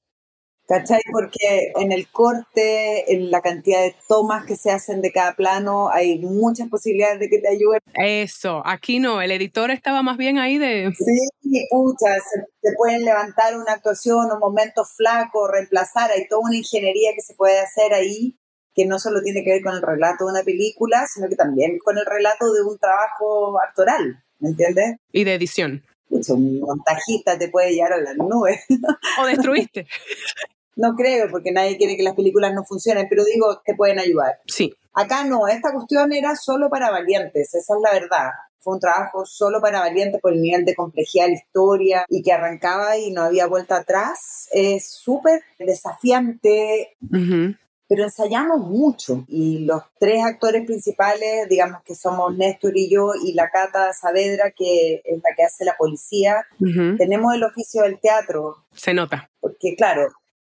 [0.67, 1.01] ¿cachai?
[1.12, 5.89] Porque en el corte, en la cantidad de tomas que se hacen de cada plano,
[5.89, 7.82] hay muchas posibilidades de que te ayuden.
[7.95, 10.91] Eso, aquí no, el editor estaba más bien ahí de...
[10.93, 16.58] Sí, pucha, se, se pueden levantar una actuación, un momento flaco, reemplazar, hay toda una
[16.58, 18.38] ingeniería que se puede hacer ahí
[18.77, 21.80] que no solo tiene que ver con el relato de una película, sino que también
[21.84, 24.97] con el relato de un trabajo actoral, ¿me entiendes?
[25.12, 25.84] Y de edición.
[26.10, 28.60] un montajista te puede llevar a las nubes.
[29.19, 29.88] O destruiste.
[30.77, 34.39] no creo, porque nadie quiere que las películas no funcionen, pero digo, te pueden ayudar.
[34.45, 34.73] Sí.
[34.93, 38.29] Acá no, esta cuestión era solo para valientes, esa es la verdad.
[38.59, 42.21] Fue un trabajo solo para valientes por el nivel de complejidad de la historia y
[42.21, 44.49] que arrancaba y no había vuelta atrás.
[44.51, 46.97] Es súper desafiante,
[47.87, 49.23] pero ensayamos mucho.
[49.29, 54.51] Y los tres actores principales, digamos que somos Néstor y yo y la Cata Saavedra,
[54.51, 56.45] que es la que hace la policía,
[56.97, 58.65] tenemos el oficio del teatro.
[58.73, 59.29] Se nota.
[59.39, 60.09] Porque claro,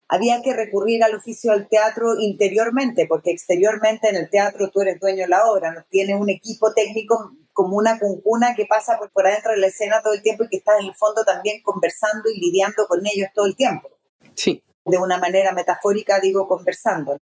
[0.08, 5.00] había que recurrir al oficio del teatro interiormente, porque exteriormente en el teatro tú eres
[5.00, 9.10] dueño de la obra, no tienes un equipo técnico como una cuncuna que pasa por,
[9.10, 11.62] por adentro de la escena todo el tiempo y que estás en el fondo también
[11.62, 13.88] conversando y lidiando con ellos todo el tiempo.
[14.34, 14.62] Sí.
[14.84, 17.16] De una manera metafórica digo conversando.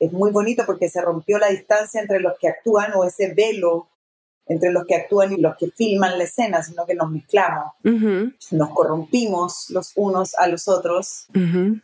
[0.00, 3.88] Es muy bonito porque se rompió la distancia entre los que actúan o ese velo
[4.48, 7.72] entre los que actúan y los que filman la escena, sino que nos mezclamos,
[8.50, 11.26] nos corrompimos los unos a los otros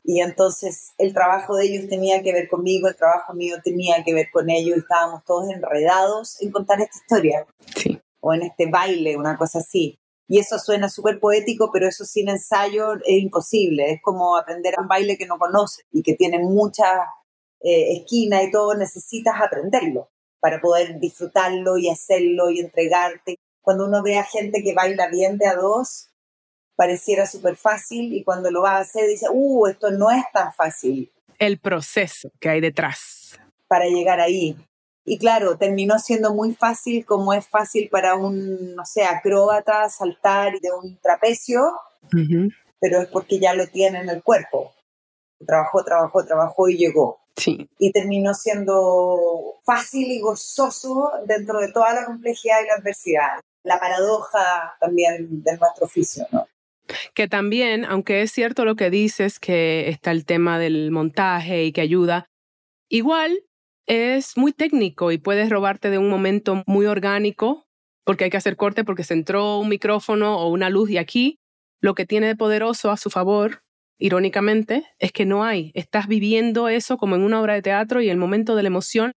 [0.02, 4.14] y entonces el trabajo de ellos tenía que ver conmigo, el trabajo mío tenía que
[4.14, 7.46] ver con ellos estábamos todos enredados en contar esta historia
[7.76, 8.00] sí.
[8.20, 9.98] o en este baile, una cosa así.
[10.26, 13.92] Y eso suena súper poético, pero eso sin ensayo es imposible.
[13.92, 16.92] Es como aprender un baile que no conoces y que tiene muchas
[17.60, 20.08] eh, esquinas y todo, necesitas aprenderlo
[20.44, 23.38] para poder disfrutarlo y hacerlo y entregarte.
[23.62, 26.10] Cuando uno ve a gente que baila bien de a dos,
[26.76, 30.52] pareciera súper fácil y cuando lo va a hacer dice, uh, esto no es tan
[30.52, 31.10] fácil.
[31.38, 33.40] El proceso que hay detrás.
[33.68, 34.54] Para llegar ahí.
[35.06, 40.60] Y claro, terminó siendo muy fácil como es fácil para un, no sé, acróbata saltar
[40.60, 41.72] de un trapecio,
[42.78, 44.74] pero es porque ya lo tiene en el cuerpo.
[45.46, 47.23] Trabajó, trabajó, trabajó y llegó.
[47.36, 47.68] Sí.
[47.78, 53.40] Y terminó siendo fácil y gozoso dentro de toda la complejidad y la adversidad.
[53.64, 56.46] La paradoja también de nuestro oficio, ¿no?
[57.14, 61.72] Que también, aunque es cierto lo que dices, que está el tema del montaje y
[61.72, 62.26] que ayuda,
[62.90, 63.40] igual
[63.86, 67.66] es muy técnico y puedes robarte de un momento muy orgánico,
[68.04, 71.38] porque hay que hacer corte porque se entró un micrófono o una luz y aquí
[71.80, 73.63] lo que tiene de poderoso a su favor
[73.98, 75.70] irónicamente, es que no hay.
[75.74, 79.12] Estás viviendo eso como en una obra de teatro y el momento de la emoción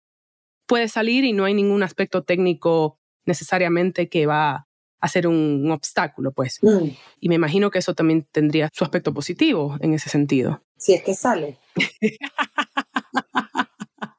[0.66, 4.66] puede salir y no hay ningún aspecto técnico necesariamente que va
[5.00, 6.58] a ser un, obstáculo, pues.
[6.62, 6.88] Mm.
[7.20, 10.62] Y me imagino que eso también tendría su aspecto positivo en ese sentido.
[10.76, 11.58] Si es que sale.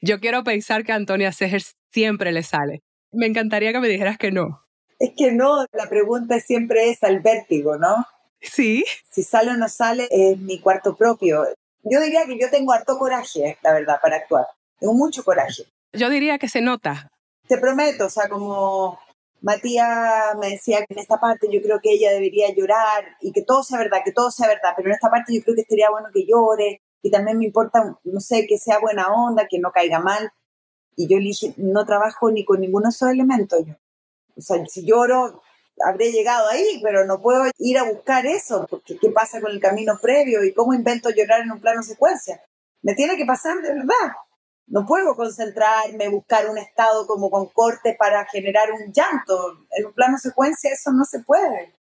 [0.00, 2.82] Yo quiero pensar que a Antonia Seger siempre le sale.
[3.12, 4.64] Me encantaría que me dijeras que no.
[4.98, 8.04] Es que no, la pregunta siempre es al vértigo, ¿no?
[8.42, 8.84] Sí.
[9.10, 11.44] Si sale o no sale, es mi cuarto propio.
[11.84, 14.46] Yo diría que yo tengo harto coraje, la verdad, para actuar.
[14.78, 15.64] Tengo mucho coraje.
[15.92, 17.08] Yo diría que se nota.
[17.46, 18.98] Te prometo, o sea, como
[19.40, 23.42] Matías me decía que en esta parte yo creo que ella debería llorar y que
[23.42, 25.90] todo sea verdad, que todo sea verdad, pero en esta parte yo creo que estaría
[25.90, 29.72] bueno que llore y también me importa, no sé, que sea buena onda, que no
[29.72, 30.32] caiga mal.
[30.94, 33.74] Y yo le dije, no trabajo ni con ninguno de esos elementos yo.
[34.36, 35.42] O sea, si lloro,
[35.84, 39.60] habré llegado ahí, pero no puedo ir a buscar eso, porque ¿qué pasa con el
[39.60, 42.42] camino previo y cómo invento llorar en un plano secuencia?
[42.82, 44.12] Me tiene que pasar de verdad.
[44.66, 49.66] No puedo concentrarme, buscar un estado como con corte para generar un llanto.
[49.70, 51.74] En un plano secuencia eso no se puede.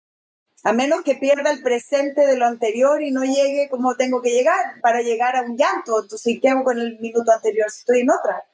[0.64, 4.30] A menos que pierda el presente de lo anterior y no llegue como tengo que
[4.30, 6.02] llegar para llegar a un llanto.
[6.02, 8.44] Entonces, ¿qué hago con el minuto anterior si estoy en otra?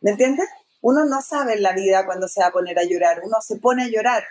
[0.00, 0.48] ¿Me entiendes?
[0.80, 3.22] Uno no sabe en la vida cuándo se va a poner a llorar.
[3.24, 4.24] Uno se pone a llorar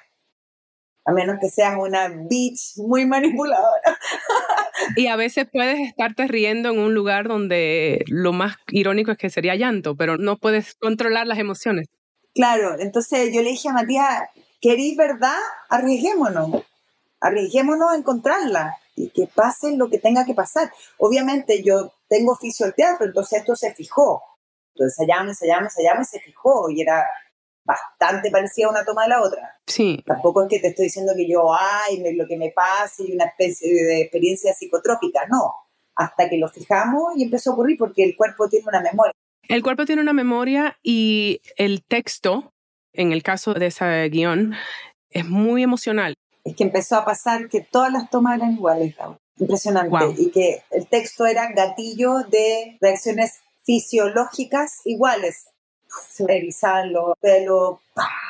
[1.05, 3.97] a menos que seas una bitch muy manipuladora.
[4.97, 9.29] Y a veces puedes estarte riendo en un lugar donde lo más irónico es que
[9.29, 11.87] sería llanto, pero no puedes controlar las emociones.
[12.33, 15.37] Claro, entonces yo le dije a Matías, ¿queréis verdad?
[15.69, 16.63] Arriesguémonos,
[17.21, 20.71] arriesguémonos a encontrarla y que pase lo que tenga que pasar.
[20.97, 24.21] Obviamente yo tengo oficio al teatro, entonces esto se fijó.
[24.75, 27.05] Entonces ensayamos, ensayamos, ensayamos y se fijó y era
[27.65, 29.59] bastante parecida una toma de la otra.
[29.65, 30.03] Sí.
[30.05, 33.25] Tampoco es que te estoy diciendo que yo, ay, lo que me pase y una
[33.25, 35.53] especie de experiencia psicotrópica, no.
[35.95, 39.13] Hasta que lo fijamos y empezó a ocurrir porque el cuerpo tiene una memoria.
[39.47, 42.53] El cuerpo tiene una memoria y el texto,
[42.93, 44.55] en el caso de ese guion,
[45.09, 46.15] es muy emocional.
[46.43, 48.95] Es que empezó a pasar que todas las tomas eran iguales,
[49.37, 50.21] Impresionante.
[50.21, 55.47] Y que el texto era gatillo de reacciones fisiológicas iguales
[56.27, 57.79] erizaban los pelos,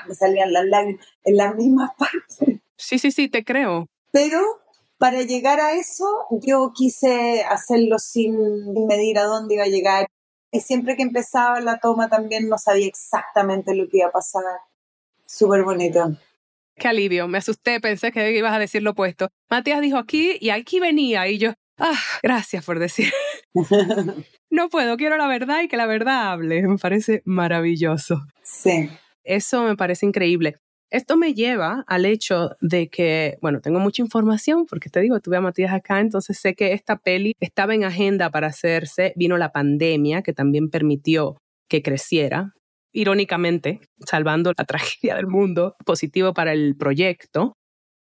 [0.08, 2.60] me salían las lágrimas en las mismas partes.
[2.78, 3.88] Sí, sí, sí, te creo.
[4.12, 4.40] Pero
[4.98, 10.08] para llegar a eso, yo quise hacerlo sin medir a dónde iba a llegar.
[10.52, 14.44] Y siempre que empezaba la toma también no sabía exactamente lo que iba a pasar.
[15.26, 16.16] Súper bonito.
[16.76, 19.30] Qué alivio, me asusté, pensé que ibas a decir lo opuesto.
[19.50, 23.12] Matías dijo aquí y aquí venía y yo, ah, gracias por decir.
[24.50, 26.68] no puedo, quiero la verdad y que la verdad hable.
[26.68, 28.22] Me parece maravilloso.
[28.42, 28.90] Sí.
[29.24, 30.58] Eso me parece increíble.
[30.94, 35.38] Esto me lleva al hecho de que, bueno, tengo mucha información porque te digo, tuve
[35.38, 39.52] a Matías acá, entonces sé que esta peli estaba en agenda para hacerse, vino la
[39.52, 42.54] pandemia que también permitió que creciera,
[42.92, 47.54] irónicamente, salvando la tragedia del mundo, positivo para el proyecto.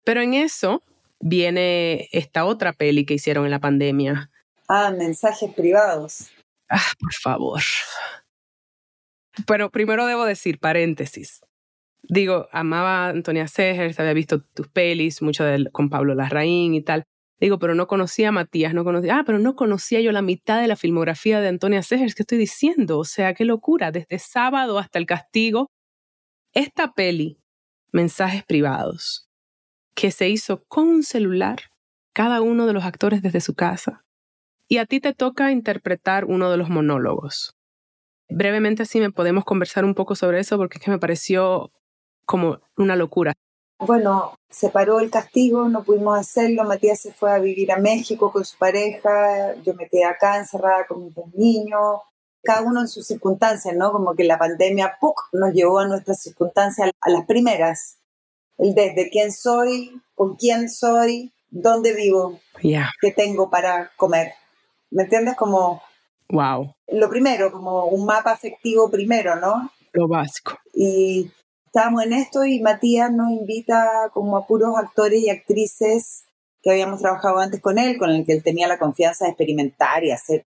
[0.03, 0.83] Pero en eso
[1.19, 4.29] viene esta otra peli que hicieron en la pandemia.
[4.67, 6.29] Ah, mensajes privados.
[6.69, 7.61] Ah, por favor.
[9.45, 11.41] Pero primero debo decir, paréntesis,
[12.03, 17.03] digo, amaba a Antonia Segers, había visto tus pelis, mucho con Pablo Larraín y tal.
[17.39, 20.61] Digo, pero no conocía a Matías, no conocía, ah, pero no conocía yo la mitad
[20.61, 22.97] de la filmografía de Antonia Segers, ¿qué estoy diciendo?
[22.97, 25.69] O sea, qué locura, desde sábado hasta el castigo.
[26.53, 27.37] Esta peli,
[27.91, 29.24] Mensajes Privados,
[29.95, 31.59] que se hizo con un celular,
[32.13, 34.05] cada uno de los actores desde su casa,
[34.67, 37.55] y a ti te toca interpretar uno de los monólogos.
[38.29, 41.71] Brevemente así me podemos conversar un poco sobre eso porque es que me pareció
[42.25, 43.33] como una locura.
[43.77, 48.31] Bueno, se paró el castigo, no pudimos hacerlo, Matías se fue a vivir a México
[48.31, 51.99] con su pareja, yo me quedé acá encerrada con mis dos niños,
[52.41, 53.91] cada uno en sus circunstancias, ¿no?
[53.91, 55.19] Como que la pandemia ¡puc!
[55.33, 57.97] nos llevó a nuestras circunstancias, a las primeras.
[58.57, 64.33] El desde quién soy, con quién soy, dónde vivo, qué tengo para comer.
[64.91, 65.35] ¿Me entiendes?
[65.35, 65.81] Como...
[66.29, 66.73] Wow.
[66.87, 69.71] Lo primero, como un mapa afectivo primero, ¿no?
[69.93, 70.57] Lo básico.
[70.73, 71.31] Y
[71.65, 76.25] estábamos en esto y Matías nos invita como a puros actores y actrices
[76.61, 80.03] que habíamos trabajado antes con él, con el que él tenía la confianza de experimentar
[80.03, 80.45] y hacer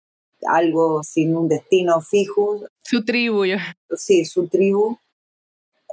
[0.46, 2.60] algo sin un destino fijo.
[2.82, 3.56] Su tribu, yo.
[3.96, 4.96] Sí, su tribu.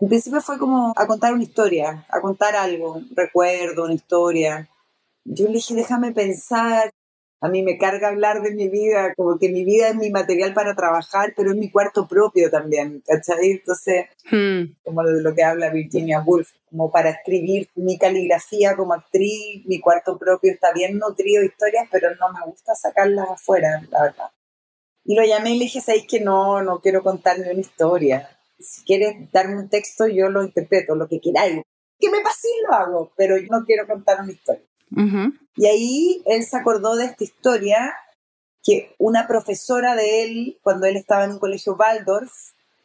[0.02, 4.68] En principio fue como a contar una historia, a contar algo, un recuerdo, una historia.
[5.24, 6.90] Yo le dije, déjame pensar,
[7.40, 10.56] a mí me carga hablar de mi vida, como que mi vida es mi material
[10.56, 13.52] para trabajar, pero es mi cuarto propio también, ¿cachai?
[13.52, 14.74] Entonces, hmm.
[14.84, 19.80] como de lo que habla Virginia Woolf, como para escribir mi caligrafía como actriz, mi
[19.80, 24.32] cuarto propio está bien nutrido de historias, pero no me gusta sacarlas afuera, la verdad.
[25.06, 28.28] Y lo llamé y le dije, ¿sabéis que no, no quiero contar ni una historia?
[28.62, 31.62] Si quieres darme un texto, yo lo interpreto, lo que queráis.
[32.00, 34.64] Que me pase lo hago, pero yo no quiero contar una historia.
[35.56, 37.94] Y ahí él se acordó de esta historia
[38.64, 42.32] que una profesora de él, cuando él estaba en un colegio Waldorf,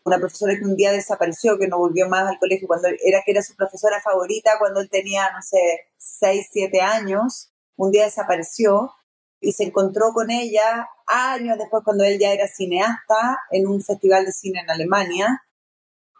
[0.04, 3.32] una profesora que un día desapareció, que no volvió más al colegio, cuando era que
[3.32, 8.92] era su profesora favorita cuando él tenía, no sé, 6, 7 años, un día desapareció
[9.40, 14.24] y se encontró con ella años después cuando él ya era cineasta en un festival
[14.24, 15.42] de cine en Alemania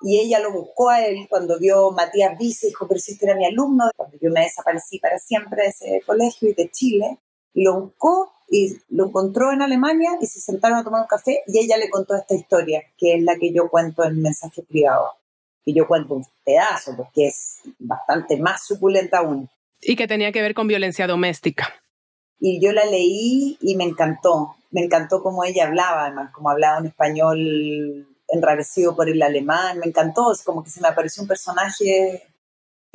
[0.03, 3.37] y ella lo buscó a él cuando vio Matías Vice, dijo, pero si este era
[3.37, 7.19] mi alumno, cuando yo me desaparecí para siempre de ese colegio y de Chile,
[7.55, 11.59] lo buscó y lo encontró en Alemania y se sentaron a tomar un café y
[11.59, 15.13] ella le contó esta historia, que es la que yo cuento en mensaje privado,
[15.65, 19.49] que yo cuento un pedazo, porque es bastante más suculenta aún.
[19.81, 21.75] Y que tenía que ver con violencia doméstica.
[22.39, 26.79] Y yo la leí y me encantó, me encantó cómo ella hablaba, además, como hablaba
[26.79, 31.29] en español enrarecido por el alemán, me encantó, es como que se me apareció un
[31.29, 32.23] personaje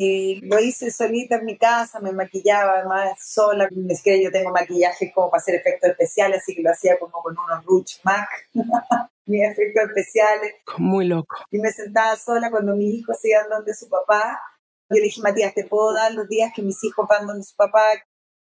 [0.03, 4.49] y lo hice solita en mi casa, me maquillaba además sola, es que yo tengo
[4.49, 8.27] maquillaje como para hacer efectos especiales, así que lo hacía como con unos Rouge Mac,
[9.25, 10.55] mis efectos especiales.
[10.77, 11.35] Muy loco.
[11.51, 14.41] Y me sentaba sola cuando mis hijos iban donde su papá.
[14.89, 17.55] Yo le dije, Matías, ¿te puedo dar los días que mis hijos van donde su
[17.55, 17.83] papá?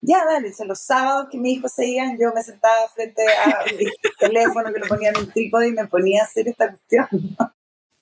[0.05, 3.85] Ya, dale, los sábados que mis hijos se iban, yo me sentaba frente a mi
[4.19, 7.07] teléfono que lo ponía en un trípode y me ponía a hacer esta cuestión.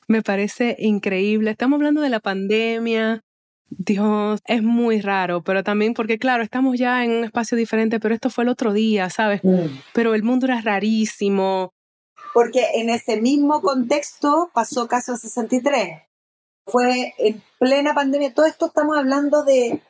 [0.08, 1.52] Me parece increíble.
[1.52, 3.24] Estamos hablando de la pandemia.
[3.70, 8.14] Dios, es muy raro, pero también porque, claro, estamos ya en un espacio diferente, pero
[8.14, 9.42] esto fue el otro día, ¿sabes?
[9.44, 9.68] Mm.
[9.94, 11.72] Pero el mundo era rarísimo.
[12.34, 16.02] Porque en ese mismo contexto pasó caso 63.
[16.66, 18.34] Fue en plena pandemia.
[18.34, 19.82] Todo esto estamos hablando de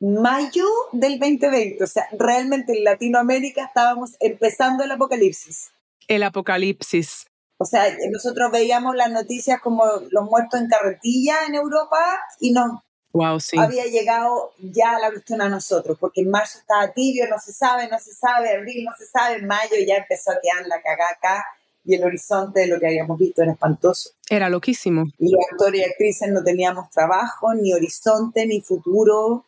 [0.00, 1.82] mayo del 2020.
[1.82, 5.72] O sea, realmente en Latinoamérica estábamos empezando el apocalipsis.
[6.08, 7.26] El apocalipsis.
[7.58, 11.98] O sea, nosotros veíamos las noticias como los muertos en carretilla en Europa
[12.40, 12.82] y no
[13.14, 13.56] wow, sí.
[13.58, 17.88] había llegado ya la cuestión a nosotros, porque en marzo estaba tibio, no se sabe,
[17.88, 21.12] no se sabe, abril no se sabe, en mayo ya empezó a quedar la cagada
[21.12, 21.44] acá
[21.84, 24.10] y el horizonte de lo que habíamos visto era espantoso.
[24.28, 25.04] Era loquísimo.
[25.18, 29.44] Y los actores y actrices no teníamos trabajo, ni horizonte, ni futuro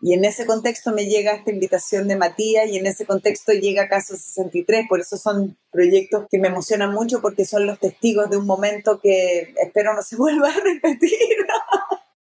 [0.00, 3.88] Y en ese contexto me llega esta invitación de Matías y en ese contexto llega
[3.88, 4.86] Caso 63.
[4.88, 9.00] Por eso son proyectos que me emocionan mucho porque son los testigos de un momento
[9.00, 11.36] que espero no se vuelva a repetir,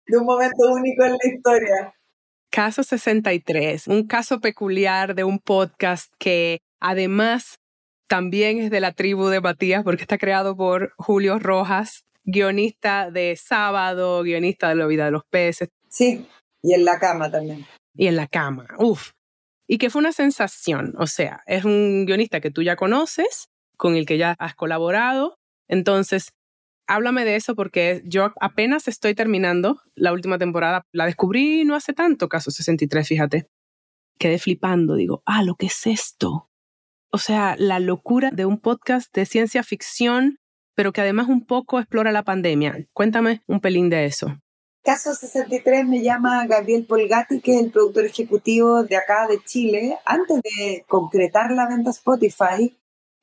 [0.05, 1.95] de un momento único en la historia.
[2.51, 7.59] Caso 63, un caso peculiar de un podcast que además
[8.07, 13.35] también es de la tribu de Matías porque está creado por Julio Rojas, guionista de
[13.35, 15.69] Sábado, guionista de La vida de los peces.
[15.89, 16.27] Sí,
[16.61, 17.65] y en la cama también.
[17.95, 19.11] Y en la cama, uf.
[19.67, 23.95] Y que fue una sensación, o sea, es un guionista que tú ya conoces, con
[23.95, 25.37] el que ya has colaborado.
[25.67, 26.33] Entonces,
[26.87, 30.83] háblame de eso porque yo apenas estoy terminando la última temporada.
[30.91, 33.47] La descubrí no hace tanto, caso 63, fíjate.
[34.19, 36.49] Quedé flipando, digo, ah, lo que es esto.
[37.11, 40.39] O sea, la locura de un podcast de ciencia ficción,
[40.75, 42.85] pero que además un poco explora la pandemia.
[42.93, 44.39] Cuéntame un pelín de eso.
[44.89, 49.99] Caso 63 me llama Gabriel Polgati, que es el productor ejecutivo de acá de Chile.
[50.03, 52.75] Antes de concretar la venta Spotify,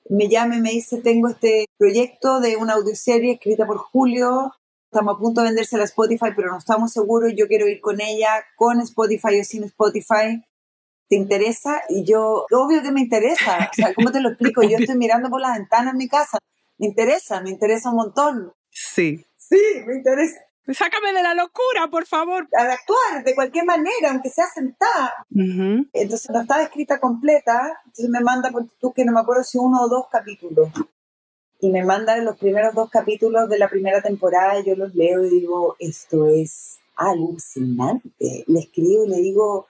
[0.09, 4.55] me llama y me dice, tengo este proyecto de una audioserie escrita por Julio,
[4.85, 8.01] estamos a punto de venderse a Spotify, pero no estamos seguros, yo quiero ir con
[8.01, 10.41] ella, con Spotify o sin Spotify.
[11.09, 11.83] ¿Te interesa?
[11.89, 13.71] Y yo, obvio que me interesa.
[13.73, 14.63] O sea, ¿cómo te lo explico?
[14.63, 16.39] Yo estoy mirando por la ventana en mi casa.
[16.79, 18.53] Me interesa, me interesa un montón.
[18.71, 19.27] Sí.
[19.37, 20.46] Sí, me interesa.
[20.73, 22.49] Sácame de la locura, por favor.
[22.59, 25.27] A actuar de cualquier manera, aunque sea sentada.
[25.31, 29.59] Entonces no estaba escrita completa, entonces me manda, por tú que no me acuerdo si
[29.59, 30.71] uno o dos capítulos.
[31.61, 35.25] Y me mandan los primeros dos capítulos de la primera temporada, y yo los leo
[35.25, 38.45] y digo, esto es alucinante.
[38.47, 39.67] Le escribo y le digo,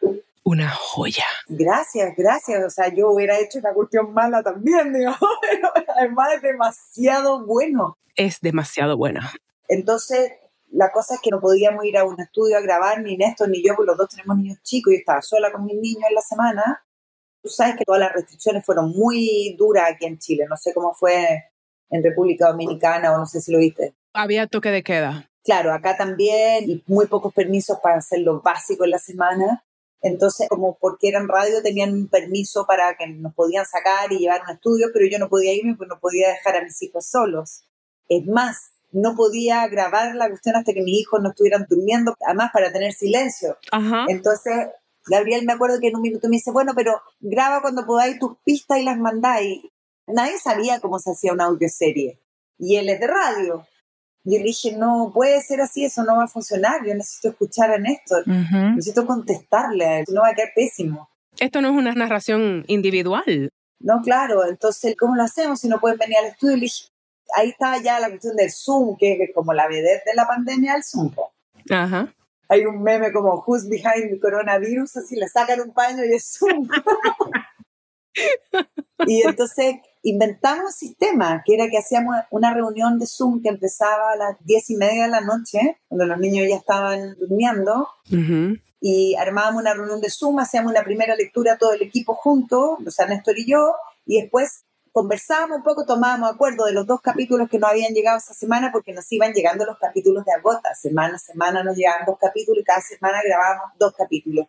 [0.46, 1.24] una joya.
[1.48, 2.64] Gracias, gracias.
[2.64, 5.12] O sea, yo hubiera hecho una cuestión mala también, digo,
[5.96, 7.98] además es demasiado bueno.
[8.14, 9.32] Es demasiado buena.
[9.68, 10.32] Entonces,
[10.72, 13.62] la cosa es que no podíamos ir a un estudio a grabar, ni Néstor ni
[13.62, 16.20] yo, porque los dos tenemos niños chicos y estaba sola con mis niños en la
[16.20, 16.86] semana.
[17.42, 20.46] Tú sabes que todas las restricciones fueron muy duras aquí en Chile.
[20.48, 21.44] No sé cómo fue
[21.90, 23.94] en República Dominicana o no sé si lo viste.
[24.12, 25.30] Había toque de queda.
[25.44, 29.64] Claro, acá también y muy pocos permisos para hacer lo básico en la semana.
[30.02, 34.40] Entonces, como porque eran radio, tenían un permiso para que nos podían sacar y llevar
[34.40, 37.06] a un estudio, pero yo no podía irme porque no podía dejar a mis hijos
[37.06, 37.64] solos.
[38.08, 42.50] Es más, no podía grabar la cuestión hasta que mis hijos no estuvieran durmiendo, además
[42.52, 43.58] para tener silencio.
[44.08, 44.68] Entonces,
[45.06, 48.38] Gabriel me acuerdo que en un minuto me dice, bueno, pero graba cuando podáis tus
[48.42, 49.62] pistas y las mandáis.
[50.06, 52.18] Nadie sabía cómo se hacía una audioserie.
[52.58, 53.66] Y él es de radio.
[54.24, 56.80] Y le dije, no puede ser así, eso no va a funcionar.
[56.86, 58.26] Yo necesito escuchar a Néstor.
[58.26, 61.10] Necesito contestarle a él, no va a quedar pésimo.
[61.38, 63.50] Esto no es una narración individual.
[63.78, 64.46] No, claro.
[64.48, 66.54] Entonces, ¿cómo lo hacemos si no pueden venir al estudio?
[66.54, 66.86] Y le dije,
[67.34, 70.74] ahí estaba ya la cuestión del Zoom, que es como la vedette de la pandemia,
[70.74, 71.12] el Zoom.
[71.70, 72.14] Ajá.
[72.48, 76.38] Hay un meme como Who's Behind the Coronavirus, así le sacan un paño y es
[76.38, 76.68] Zoom.
[79.06, 84.12] y entonces inventamos un sistema, que era que hacíamos una reunión de Zoom que empezaba
[84.12, 87.88] a las diez y media de la noche, cuando los niños ya estaban durmiendo,
[88.80, 92.90] y armábamos una reunión de Zoom, hacíamos una primera lectura todo el equipo junto, o
[92.90, 93.74] sea, Néstor y yo,
[94.04, 94.65] y después
[94.96, 98.70] conversábamos un poco, tomábamos acuerdo de los dos capítulos que no habían llegado esa semana
[98.72, 100.74] porque nos iban llegando los capítulos de agota.
[100.74, 104.46] Semana a semana nos llegaban dos capítulos y cada semana grabábamos dos capítulos.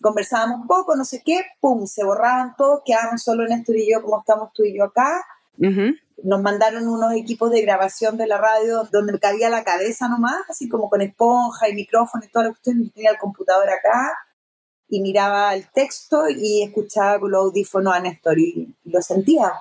[0.00, 4.00] Conversábamos un poco, no sé qué, pum, se borraban todos, quedábamos solo Néstor y yo
[4.00, 5.22] como estamos tú y yo acá.
[5.58, 10.70] Nos mandaron unos equipos de grabación de la radio donde cabía la cabeza nomás, así
[10.70, 14.10] como con esponja y micrófono y todo lo que usted tenía el computador acá
[14.88, 19.52] y miraba el texto y escuchaba con los audífonos a Néstor y lo sentía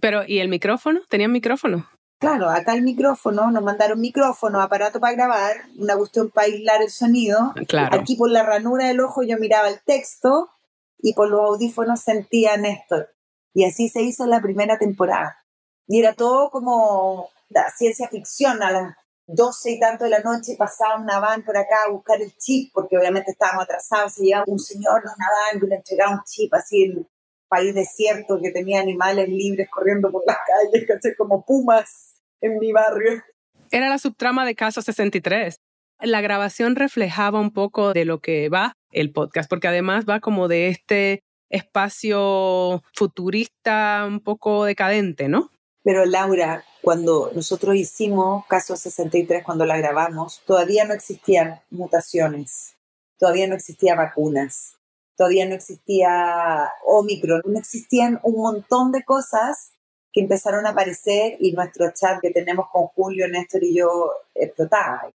[0.00, 1.00] pero, ¿y el micrófono?
[1.08, 1.88] ¿Tenían micrófono?
[2.18, 6.90] Claro, acá el micrófono, nos mandaron micrófono, aparato para grabar, una cuestión para aislar el
[6.90, 7.52] sonido.
[7.68, 8.00] Claro.
[8.00, 10.50] Aquí por la ranura del ojo yo miraba el texto
[10.98, 13.10] y por los audífonos sentía Néstor.
[13.52, 15.44] Y así se hizo la primera temporada.
[15.86, 18.62] Y era todo como la ciencia ficción.
[18.62, 22.20] A las doce y tanto de la noche pasaba una van por acá a buscar
[22.20, 24.14] el chip, porque obviamente estábamos atrasados.
[24.14, 27.08] Se llevaba un señor de una van y le entregaba un chip así en
[27.54, 31.16] país desierto que tenía animales libres corriendo por las calles.
[31.16, 33.22] Como pumas en mi barrio.
[33.70, 35.60] Era la subtrama de Caso 63.
[36.00, 40.48] La grabación reflejaba un poco de lo que va el podcast, porque además va como
[40.48, 45.50] de este espacio futurista un poco decadente, ¿no?
[45.84, 52.74] Pero Laura, cuando nosotros hicimos Caso 63, cuando la grabamos, todavía no existían mutaciones,
[53.18, 54.76] todavía no existían vacunas,
[55.16, 59.72] todavía no existía Omicron, no existían un montón de cosas
[60.12, 65.10] que empezaron a aparecer y nuestro chat que tenemos con Julio, Néstor y yo explotaba,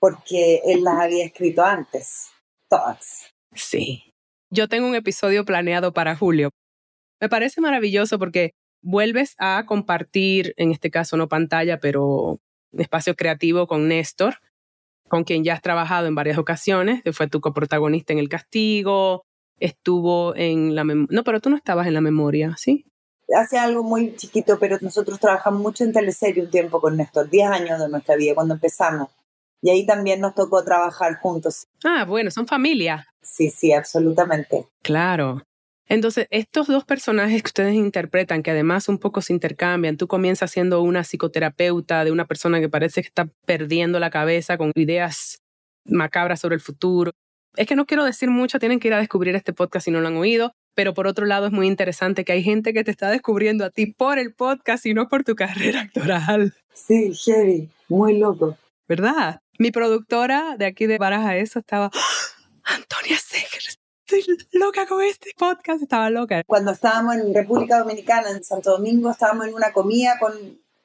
[0.00, 2.28] porque él las había escrito antes.
[2.68, 3.32] thoughts.
[3.54, 4.12] Sí.
[4.50, 6.50] Yo tengo un episodio planeado para julio.
[7.20, 12.40] Me parece maravilloso porque vuelves a compartir, en este caso no pantalla, pero
[12.72, 14.38] espacio creativo con Néstor,
[15.08, 19.24] con quien ya has trabajado en varias ocasiones, que fue tu coprotagonista en El Castigo,
[19.64, 21.14] estuvo en la memoria.
[21.14, 22.84] No, pero tú no estabas en la memoria, ¿sí?
[23.34, 27.48] Hace algo muy chiquito, pero nosotros trabajamos mucho en teleserie un tiempo con Néstor, 10
[27.48, 29.08] años de nuestra vida, cuando empezamos.
[29.62, 31.68] Y ahí también nos tocó trabajar juntos.
[31.84, 33.06] Ah, bueno, son familia.
[33.22, 34.66] Sí, sí, absolutamente.
[34.82, 35.42] Claro.
[35.86, 40.50] Entonces, estos dos personajes que ustedes interpretan, que además un poco se intercambian, tú comienzas
[40.50, 45.38] siendo una psicoterapeuta de una persona que parece que está perdiendo la cabeza con ideas
[45.84, 47.12] macabras sobre el futuro.
[47.56, 50.00] Es que no quiero decir mucho, tienen que ir a descubrir este podcast si no
[50.00, 52.90] lo han oído, pero por otro lado es muy interesante que hay gente que te
[52.90, 56.54] está descubriendo a ti por el podcast y no por tu carrera actoral.
[56.72, 58.56] Sí, heavy, muy loco.
[58.88, 59.40] ¿Verdad?
[59.58, 62.74] Mi productora de aquí de Baraja Eso estaba, ¡Ah!
[62.74, 66.42] Antonia Segers, estoy loca con este podcast, estaba loca.
[66.46, 70.32] Cuando estábamos en República Dominicana, en Santo Domingo, estábamos en una comida con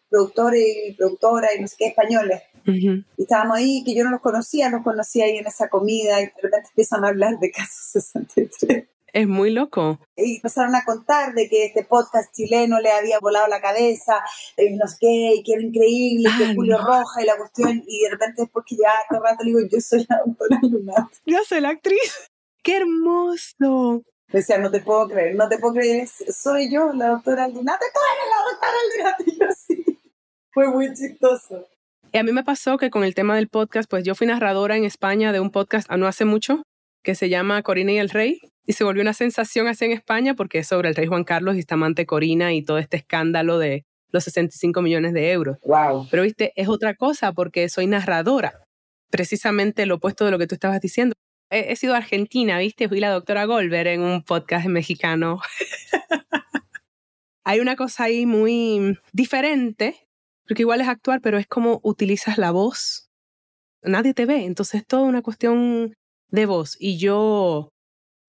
[0.10, 2.42] productores y productoras y no sé qué españoles.
[2.66, 6.26] Y estábamos ahí, que yo no los conocía, los conocía ahí en esa comida y
[6.26, 8.86] de repente empiezan a hablar de Caso 63.
[9.14, 10.00] Es muy loco.
[10.18, 14.22] Y empezaron a contar de que este podcast chileno le había volado la cabeza,
[14.58, 16.86] y no sé qué, y que era increíble, y que Ah, Julio no.
[16.86, 19.60] Roja y la cuestión, y de repente después que ya todo el rato le digo,
[19.72, 21.08] yo soy la doctora Lunat.
[21.26, 22.30] Yo soy la actriz.
[22.62, 24.04] ¡Qué hermoso!
[24.28, 27.86] Me decía, no te puedo creer, no te puedo creer, soy yo, la doctora Aldunate,
[27.94, 29.56] tú eres la doctora Aldunate.
[30.58, 31.68] Fue muy chistoso.
[32.12, 34.76] Y a mí me pasó que con el tema del podcast, pues yo fui narradora
[34.76, 36.64] en España de un podcast no hace mucho
[37.04, 40.34] que se llama Corina y el Rey y se volvió una sensación así en España
[40.34, 43.60] porque es sobre el rey Juan Carlos y esta amante Corina y todo este escándalo
[43.60, 45.60] de los 65 millones de euros.
[45.64, 46.08] Wow.
[46.10, 48.64] Pero viste, es otra cosa porque soy narradora,
[49.12, 51.14] precisamente lo opuesto de lo que tú estabas diciendo.
[51.52, 55.40] He, he sido argentina, viste, fui la doctora Goldberg en un podcast mexicano.
[57.46, 60.07] Hay una cosa ahí muy diferente,
[60.48, 63.10] porque igual es actuar, pero es como utilizas la voz.
[63.84, 65.94] Nadie te ve, entonces es toda una cuestión
[66.30, 66.78] de voz.
[66.80, 67.70] Y yo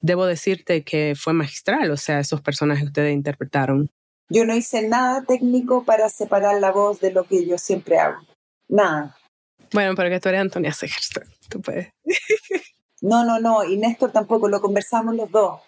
[0.00, 3.90] debo decirte que fue magistral, o sea, esos personajes que ustedes interpretaron.
[4.28, 8.20] Yo no hice nada técnico para separar la voz de lo que yo siempre hago.
[8.68, 9.16] Nada.
[9.72, 11.88] Bueno, pero que tú eres Antonia Segerström, tú puedes.
[13.00, 13.64] No, no, no.
[13.64, 15.60] Y Néstor tampoco, lo conversamos los dos.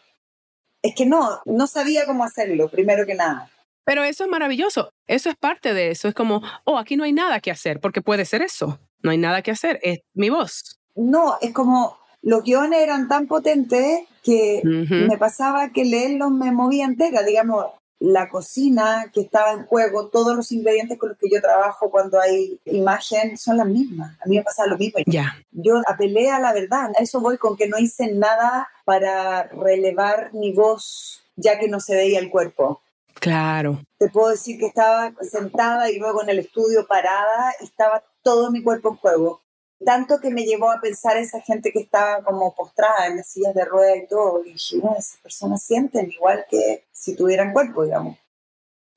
[0.83, 3.51] Es que no, no sabía cómo hacerlo, primero que nada.
[3.91, 7.13] Pero eso es maravilloso, eso es parte de eso, es como, oh, aquí no hay
[7.13, 10.79] nada que hacer, porque puede ser eso, no hay nada que hacer, es mi voz.
[10.95, 16.85] No, es como los guiones eran tan potentes que me pasaba que leerlos me movía
[16.85, 17.25] entera.
[17.25, 17.67] Digamos,
[17.99, 22.21] la cocina que estaba en juego, todos los ingredientes con los que yo trabajo cuando
[22.21, 24.17] hay imagen son las mismas.
[24.25, 25.01] A mí me pasaba lo mismo.
[25.07, 26.93] Ya, Yo apelé a la verdad.
[26.97, 31.81] A eso voy con que no hice nada para relevar mi voz ya que no
[31.81, 32.83] se veía el cuerpo.
[33.15, 33.81] Claro.
[33.99, 38.63] Te puedo decir que estaba sentada y luego en el estudio parada estaba todo mi
[38.63, 39.43] cuerpo en juego.
[39.85, 43.55] Tanto que me llevó a pensar esa gente que estaba como postrada en las sillas
[43.55, 44.45] de rueda y todo.
[44.45, 48.19] Y dije, no, esas personas sienten igual que si tuvieran cuerpo, digamos.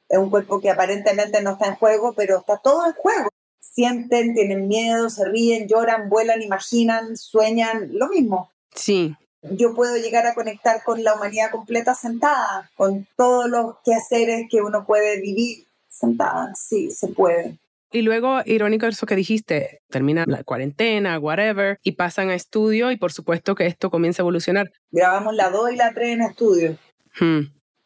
[0.09, 3.29] Es un cuerpo que aparentemente no está en juego, pero está todo en juego.
[3.59, 9.15] Sienten, tienen miedo, se ríen, lloran, vuelan, imaginan, sueñan, lo mismo Sí,
[9.51, 14.61] yo puedo llegar a conectar con la humanidad completa sentada, con todos los quehaceres que
[14.61, 16.53] uno puede vivir sentada.
[16.55, 17.57] Sí, se puede.
[17.91, 22.97] y luego, irónico eso que dijiste, termina la cuarentena, whatever, y pasan a estudio y
[22.97, 24.71] por supuesto que esto comienza a evolucionar.
[24.91, 26.77] Grabamos la 2 y la 3 en estudio.
[27.19, 27.41] Hmm,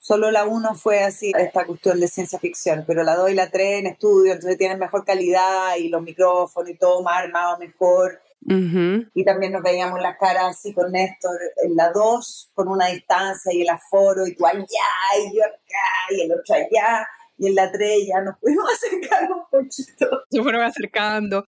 [0.07, 3.51] Solo la 1 fue así, esta cuestión de ciencia ficción, pero la 2 y la
[3.51, 8.21] 3 en estudio, entonces tienen mejor calidad y los micrófonos y todo más armado mejor.
[8.41, 9.05] Ujú.
[9.13, 13.53] Y también nos veíamos las caras así con Néstor en la 2, con una distancia
[13.53, 17.07] y el aforo, y tú allá, y yo acá, y el otro allá.
[17.37, 20.23] Y en la 3 ya nos pudimos acercar un poquito.
[20.29, 21.45] Se fueron acercando.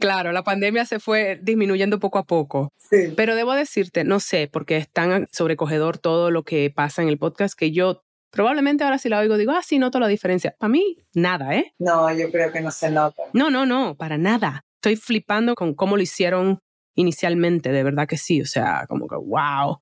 [0.00, 2.72] Claro, la pandemia se fue disminuyendo poco a poco.
[2.76, 3.14] Sí.
[3.16, 7.18] Pero debo decirte, no sé, porque es tan sobrecogedor todo lo que pasa en el
[7.18, 10.54] podcast que yo probablemente ahora si la oigo digo, ah, sí, noto la diferencia.
[10.58, 11.74] Para mí, nada, ¿eh?
[11.78, 13.22] No, yo creo que no se nota.
[13.32, 14.64] No, no, no, para nada.
[14.78, 16.60] Estoy flipando con cómo lo hicieron
[16.96, 19.78] inicialmente, de verdad que sí, o sea, como que wow.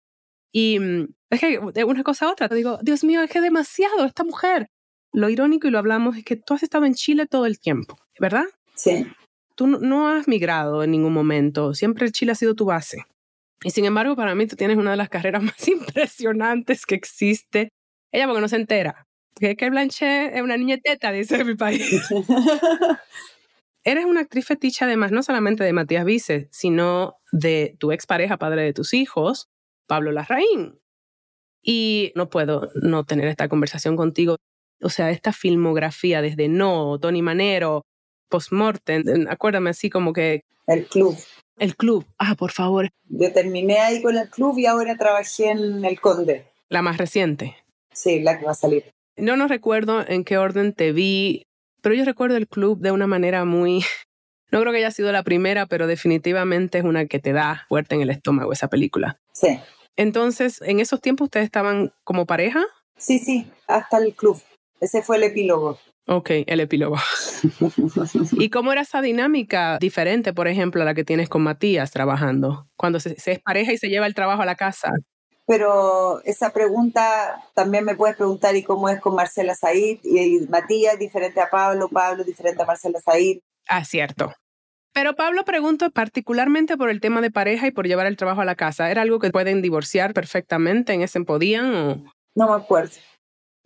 [0.53, 3.41] Y mm, es que de una cosa a otra, te digo, Dios mío, es que
[3.41, 4.69] demasiado esta mujer.
[5.13, 7.97] Lo irónico y lo hablamos es que tú has estado en Chile todo el tiempo,
[8.19, 8.45] ¿verdad?
[8.75, 9.07] Sí.
[9.55, 13.05] Tú no- has migrado en ningún momento, siempre Chile ha sido tu base.
[13.65, 17.71] Y sin embargo, para mí tú tienes una de las carreras más impresionantes que existe.
[18.13, 19.07] Ella porque no se entera.
[19.39, 22.03] Que que Blanche es una niña teta, dice mi país.
[23.87, 28.62] eres una actriz fetiche además no solamente de Matías Vice, sino de tu expareja, padre
[28.62, 29.49] de tus hijos,
[29.87, 30.80] Pablo Larraín.
[31.62, 34.37] Y no puedo no tener esta conversación contigo.
[34.82, 37.82] O sea, esta filmografía desde No, Tony Manero,
[38.28, 40.43] Postmortem, acuérdame así como que...
[40.66, 41.16] El club.
[41.57, 42.05] El club.
[42.18, 42.91] Ah, por favor.
[43.05, 46.45] Yo terminé ahí con el club y ahora trabajé en El Conde.
[46.68, 47.57] La más reciente.
[47.93, 48.93] Sí, la que va a salir.
[49.16, 51.47] No nos recuerdo en qué orden te vi,
[51.87, 53.84] pero yo recuerdo el club de una manera muy...
[54.51, 57.95] No creo que haya sido la primera, pero definitivamente es una que te da fuerte
[57.95, 59.20] en el estómago esa película.
[59.32, 59.61] Sí.
[59.95, 62.64] Entonces, ¿en esos tiempos ustedes estaban como pareja?
[62.97, 64.43] Sí, sí, hasta el club.
[64.80, 65.78] Ese fue el epílogo.
[66.09, 66.97] Ok, el epílogo.
[68.32, 72.68] ¿Y cómo era esa dinámica diferente, por ejemplo, a la que tienes con Matías trabajando?
[72.76, 74.93] Cuando se, es pareja y se lleva el trabajo a la casa.
[75.47, 80.01] Pero esa pregunta también me puedes preguntar, ¿y cómo es con Marcela Said?
[80.03, 83.39] Y, Matías diferente a Pablo, Pablo diferente a Marcela Said.
[83.69, 84.33] Ah, cierto.
[84.93, 88.45] Pero Pablo pregunto particularmente por el tema de pareja y por llevar el trabajo a
[88.45, 88.91] la casa.
[88.91, 90.95] ¿Era algo que pueden divorciar perfectamente?
[90.95, 92.05] ¿En ese podían o...?
[92.35, 92.95] No me acuerdo.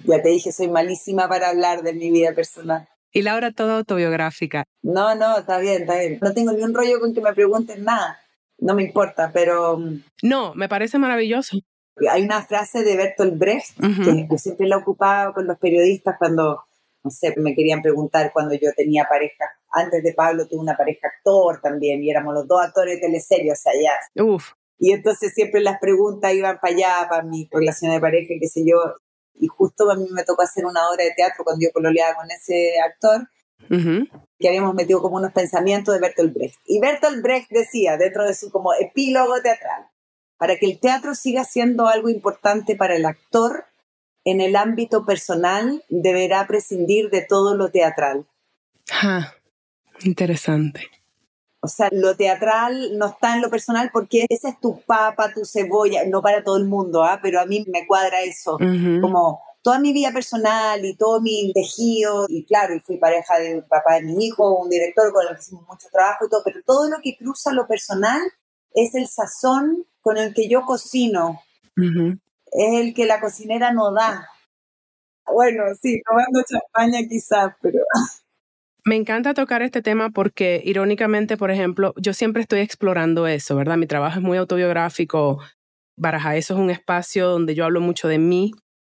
[0.04, 2.88] Ya te dije, soy malísima para hablar de mi vida personal.
[3.12, 4.64] Y Laura, toda autobiográfica.
[4.82, 6.18] No, no, está bien, está bien.
[6.20, 8.20] No tengo ni un rollo con que me pregunten nada.
[8.58, 9.78] No me importa, pero...
[9.78, 11.58] Mm, no, me parece maravilloso.
[12.10, 16.64] Hay una frase de Bertolt Brecht que yo siempre la ocupaba con los periodistas cuando,
[17.02, 19.44] no sé, me querían preguntar cuando yo tenía pareja.
[19.70, 23.52] Antes de Pablo tuve una pareja actor también y éramos los dos actores de teleserie,
[23.52, 24.22] o sea, ya.
[24.22, 24.52] Uf.
[24.78, 28.64] Y entonces siempre las preguntas iban para allá, para mi relación de pareja, qué sé
[28.64, 28.78] yo.
[29.34, 32.30] Y justo a mí me tocó hacer una obra de teatro cuando yo coloreaba con
[32.30, 33.28] ese actor,
[34.38, 36.56] que habíamos metido como unos pensamientos de Bertolt Brecht.
[36.64, 39.89] Y Bertolt Brecht decía, dentro de su como epílogo teatral,
[40.40, 43.66] para que el teatro siga siendo algo importante para el actor,
[44.24, 48.26] en el ámbito personal deberá prescindir de todo lo teatral.
[48.90, 49.34] Ah,
[50.02, 50.88] interesante.
[51.60, 55.44] O sea, lo teatral no está en lo personal porque esa es tu papa, tu
[55.44, 57.20] cebolla, no para todo el mundo, ¿ah?
[57.22, 58.56] pero a mí me cuadra eso.
[59.02, 63.62] Como toda mi vida personal y todo mi tejido, y claro, y fui pareja del
[63.64, 66.60] papá de mi hijo, un director con el que hicimos mucho trabajo y todo, pero
[66.64, 68.22] todo lo que cruza lo personal
[68.72, 71.40] es el sazón con el que yo cocino.
[71.76, 74.28] Es el que la cocinera no da.
[75.26, 77.78] Bueno, sí, tomando champaña quizás, pero...
[78.84, 83.76] Me encanta tocar este tema porque irónicamente, por ejemplo, yo siempre estoy explorando eso, ¿verdad?
[83.76, 85.38] Mi trabajo es muy autobiográfico.
[85.96, 88.52] Baraja, eso es un espacio donde yo hablo mucho de mí,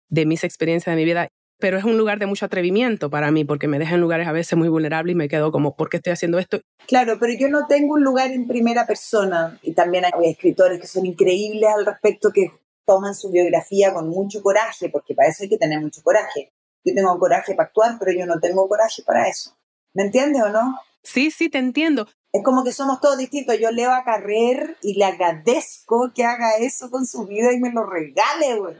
[0.09, 1.29] de mis experiencias de mi vida,
[1.65, 4.33] pero es un lugar de mucho atrevimiento para mí porque me deja en lugares a
[4.33, 6.61] veces muy vulnerables y me quedo como, ¿por qué estoy haciendo esto?
[6.87, 10.87] Claro, pero yo no tengo un lugar en primera persona y también hay escritores que
[10.87, 12.53] son increíbles al respecto que
[12.85, 16.53] toman su biografía con mucho coraje, porque para eso hay que tener mucho coraje.
[16.85, 19.57] Yo tengo coraje para actuar, pero yo no tengo coraje para eso.
[19.95, 20.79] ¿Me entiendes o no?
[21.03, 22.07] Sí, sí, te entiendo.
[22.35, 23.59] Es como que somos todos distintos.
[23.59, 27.73] Yo leo a Carrer y le agradezco que haga eso con su vida y me
[27.73, 28.77] lo regale, güey.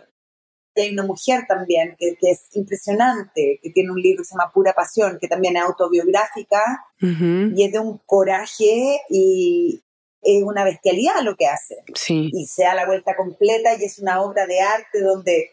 [0.77, 4.73] Hay una mujer también que, es impresionante, que tiene un libro que se llama Pura
[4.73, 9.83] Pasión, que también es autobiográfica y es de un coraje y
[10.23, 11.77] es una bestialidad lo que hace.
[11.95, 12.31] Sí.
[12.33, 15.51] Y se da la vuelta completa y es una obra de arte donde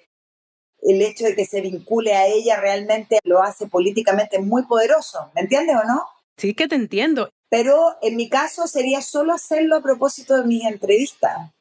[0.81, 5.31] el hecho de que se vincule a ella realmente lo hace políticamente muy poderoso.
[5.35, 6.05] ¿Me entiendes o no?
[6.37, 7.29] Sí, que te entiendo.
[7.49, 11.51] Pero en mi caso sería solo hacerlo a propósito de mis entrevistas,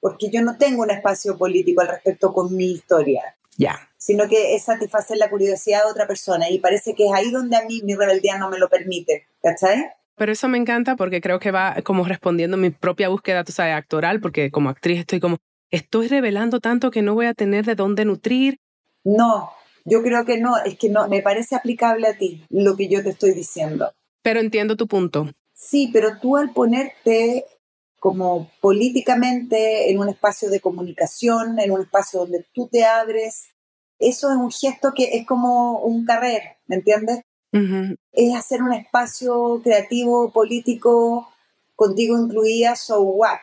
[0.00, 3.36] porque yo no tengo un espacio político al respecto con mi historia.
[3.56, 3.88] Ya.
[3.96, 7.56] Sino que es satisfacer la curiosidad de otra persona y parece que es ahí donde
[7.56, 9.26] a mí mi rebeldía no me lo permite.
[9.42, 9.90] ¿Cachai?
[10.16, 13.52] Pero eso me encanta porque creo que va como respondiendo a mi propia búsqueda, tú
[13.52, 15.36] sabes, actoral, porque como actriz estoy como,
[15.70, 18.58] estoy revelando tanto que no voy a tener de dónde nutrir.
[19.04, 19.50] No,
[19.84, 23.02] yo creo que no, es que no, me parece aplicable a ti lo que yo
[23.02, 23.92] te estoy diciendo.
[24.22, 25.30] Pero entiendo tu punto.
[25.54, 27.44] Sí, pero tú al ponerte
[27.98, 33.48] como políticamente en un espacio de comunicación, en un espacio donde tú te abres,
[33.98, 37.22] eso es un gesto que es como un carrer, ¿me entiendes?
[38.12, 41.26] Es hacer un espacio creativo, político,
[41.74, 43.38] contigo incluida, so what?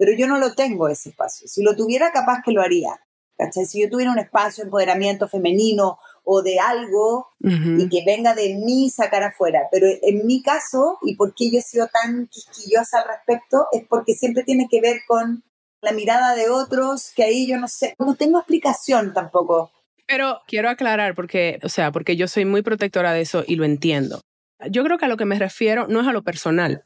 [0.00, 1.46] pero yo no lo tengo ese espacio.
[1.46, 2.98] Si lo tuviera, capaz que lo haría.
[3.36, 3.66] ¿cachai?
[3.66, 8.54] Si yo tuviera un espacio de empoderamiento femenino o de algo y que venga de
[8.54, 9.68] mí sacar afuera.
[9.70, 13.84] Pero en mi caso, y por qué yo he sido tan quisquillosa al respecto, es
[13.88, 15.42] porque siempre tiene que ver con
[15.82, 19.72] la mirada de otros, que ahí yo no sé, no tengo explicación tampoco.
[20.06, 23.64] Pero quiero aclarar porque, o sea, porque yo soy muy protectora de eso y lo
[23.64, 24.20] entiendo.
[24.68, 26.84] Yo creo que a lo que me refiero no es a lo personal.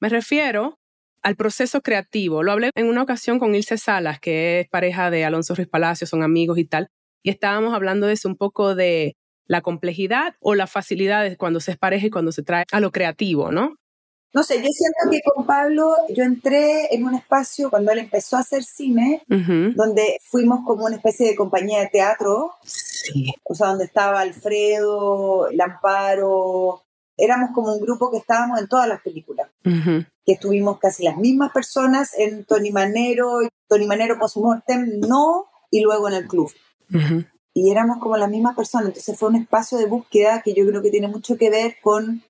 [0.00, 0.78] Me refiero
[1.22, 2.42] al proceso creativo.
[2.42, 6.06] Lo hablé en una ocasión con Ilse Salas, que es pareja de Alonso Ruiz Palacio,
[6.06, 6.88] son amigos y tal,
[7.22, 9.16] y estábamos hablando de eso un poco de
[9.46, 12.80] la complejidad o la facilidad de cuando se es pareja y cuando se trae a
[12.80, 13.76] lo creativo, ¿no?
[14.34, 18.38] No sé, yo siento que con Pablo yo entré en un espacio cuando él empezó
[18.38, 23.34] a hacer cine, donde fuimos como una especie de compañía de teatro, sí.
[23.44, 26.82] o sea, donde estaba Alfredo, Lamparo,
[27.18, 31.52] éramos como un grupo que estábamos en todas las películas, que estuvimos casi las mismas
[31.52, 36.50] personas en Tony Manero, Tony Manero Postmortem, no, y luego en el club.
[37.54, 40.82] Y éramos como las mismas personas, entonces fue un espacio de búsqueda que yo creo
[40.82, 42.22] que tiene mucho que ver con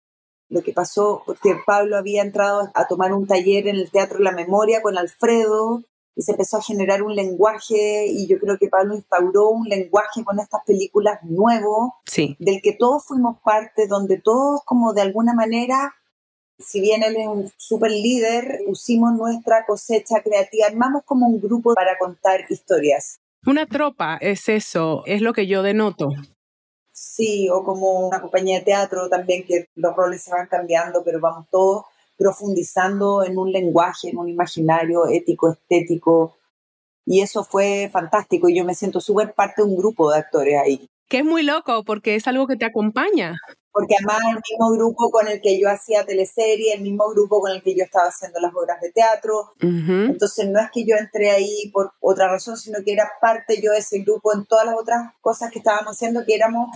[0.49, 4.25] lo que pasó, porque Pablo había entrado a tomar un taller en el Teatro de
[4.25, 5.83] la Memoria con Alfredo
[6.15, 10.23] y se empezó a generar un lenguaje y yo creo que Pablo instauró un lenguaje
[10.25, 12.37] con estas películas nuevo, sí.
[12.39, 15.95] del que todos fuimos parte, donde todos como de alguna manera,
[16.59, 21.75] si bien él es un super líder, pusimos nuestra cosecha creativa, armamos como un grupo
[21.75, 23.22] para contar historias.
[23.45, 26.11] Una tropa es eso, es lo que yo denoto.
[26.93, 31.19] Sí, o como una compañía de teatro también, que los roles se van cambiando, pero
[31.21, 31.85] vamos todos
[32.17, 36.37] profundizando en un lenguaje, en un imaginario ético, estético.
[37.05, 40.55] Y eso fue fantástico y yo me siento súper parte de un grupo de actores
[40.63, 40.87] ahí.
[41.09, 43.37] Que es muy loco porque es algo que te acompaña.
[43.73, 47.53] Porque además el mismo grupo con el que yo hacía teleserie, el mismo grupo con
[47.53, 49.55] el que yo estaba haciendo las obras de teatro.
[49.61, 53.73] Entonces no es que yo entré ahí por otra razón, sino que era parte yo
[53.73, 56.69] de ese grupo en todas las otras cosas que estábamos haciendo, que éramos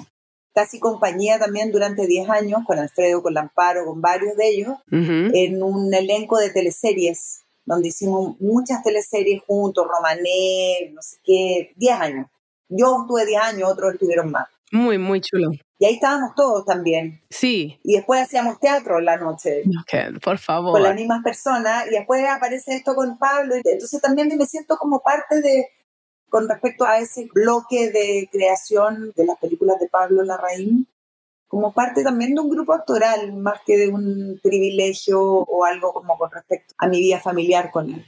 [0.57, 5.63] casi compañía también durante 10 años, con Alfredo, con Lamparo, con varios de ellos, en
[5.63, 12.27] un elenco de teleseries, donde hicimos muchas teleseries juntos, Romané, no sé qué, 10 años.
[12.71, 14.49] Yo estuve 10 años, otros estuvieron más.
[14.73, 15.51] Muy, muy chulo.
[15.79, 17.23] Y ahí estábamos todos también.
[17.31, 17.79] Sí.
[17.83, 19.63] Y después hacíamos teatro en la noche.
[19.81, 20.73] Ok, por favor.
[20.73, 21.87] Con las mismas personas.
[21.87, 23.55] Y después aparece esto con Pablo.
[23.63, 25.69] Entonces también me siento como parte de,
[26.29, 30.89] con respecto a ese bloque de creación de las películas de Pablo Larraín,
[31.47, 36.19] como parte también de un grupo actoral, más que de un privilegio o algo como
[36.19, 38.05] con respecto a mi vida familiar con él.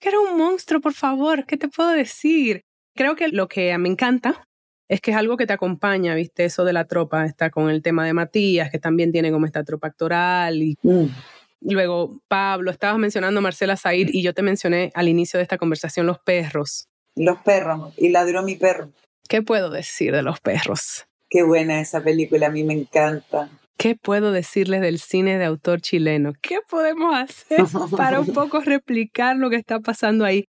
[0.00, 2.62] Que era un monstruo, por favor, ¿qué te puedo decir?
[2.96, 4.42] Creo que lo que me encanta
[4.90, 6.44] es que es algo que te acompaña, ¿viste?
[6.44, 9.64] Eso de la tropa, está con el tema de Matías, que también tiene como esta
[9.64, 10.76] tropa actoral y...
[10.82, 11.06] Mm.
[11.62, 15.58] Luego, Pablo, estabas mencionando a Marcela Zaid y yo te mencioné al inicio de esta
[15.58, 16.88] conversación los perros.
[17.14, 18.90] Los perros, y ladró mi perro.
[19.28, 21.06] ¿Qué puedo decir de los perros?
[21.28, 23.50] Qué buena esa película, a mí me encanta.
[23.76, 26.32] ¿Qué puedo decirles del cine de autor chileno?
[26.40, 27.60] ¿Qué podemos hacer
[27.96, 30.46] para un poco replicar lo que está pasando ahí?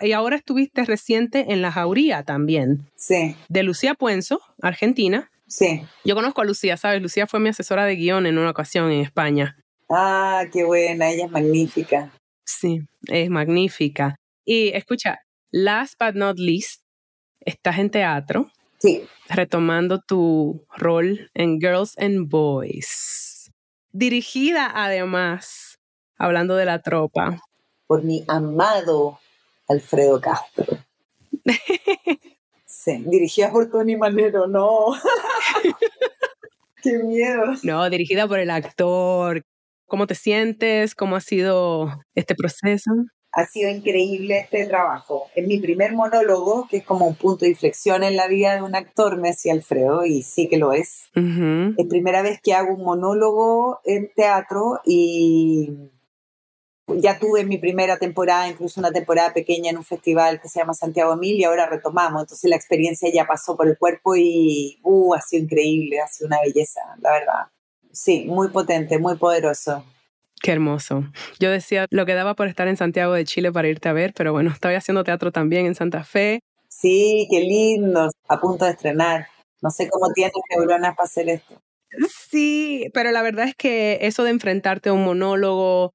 [0.00, 2.86] Y ahora estuviste reciente en La Jauría también.
[2.96, 3.36] Sí.
[3.48, 5.30] De Lucía Puenzo, Argentina.
[5.46, 5.82] Sí.
[6.04, 7.02] Yo conozco a Lucía, ¿sabes?
[7.02, 9.56] Lucía fue mi asesora de guion en una ocasión en España.
[9.90, 12.12] Ah, qué buena, ella es magnífica.
[12.44, 14.16] Sí, es magnífica.
[14.44, 15.18] Y escucha,
[15.50, 16.82] last but not least,
[17.40, 18.50] estás en teatro.
[18.78, 19.02] Sí.
[19.28, 23.50] Retomando tu rol en Girls and Boys.
[23.92, 25.78] Dirigida además,
[26.16, 27.40] hablando de la tropa.
[27.86, 29.18] Por mi amado
[29.70, 30.78] Alfredo Castro.
[32.66, 34.86] sí, dirigida por Tony Manero, no.
[36.82, 37.44] Qué miedo.
[37.62, 39.42] No, dirigida por el actor.
[39.86, 40.94] ¿Cómo te sientes?
[40.96, 42.90] ¿Cómo ha sido este proceso?
[43.32, 45.28] Ha sido increíble este trabajo.
[45.36, 48.62] Es mi primer monólogo, que es como un punto de inflexión en la vida de
[48.62, 51.10] un actor, me decía Alfredo, y sí que lo es.
[51.14, 55.90] Es primera vez que hago un monólogo en teatro y
[56.96, 60.74] ya tuve mi primera temporada, incluso una temporada pequeña en un festival que se llama
[60.74, 62.22] Santiago Mil y ahora retomamos.
[62.22, 66.28] Entonces la experiencia ya pasó por el cuerpo y uh, ha sido increíble, ha sido
[66.28, 67.46] una belleza, la verdad.
[67.92, 69.84] Sí, muy potente, muy poderoso.
[70.42, 71.04] Qué hermoso.
[71.38, 74.12] Yo decía lo que daba por estar en Santiago de Chile para irte a ver,
[74.14, 76.40] pero bueno, estaba haciendo teatro también en Santa Fe.
[76.68, 78.10] Sí, qué lindo.
[78.28, 79.26] A punto de estrenar.
[79.60, 81.60] No sé cómo tienes neuronas para hacer esto.
[82.30, 85.92] Sí, pero la verdad es que eso de enfrentarte a un monólogo,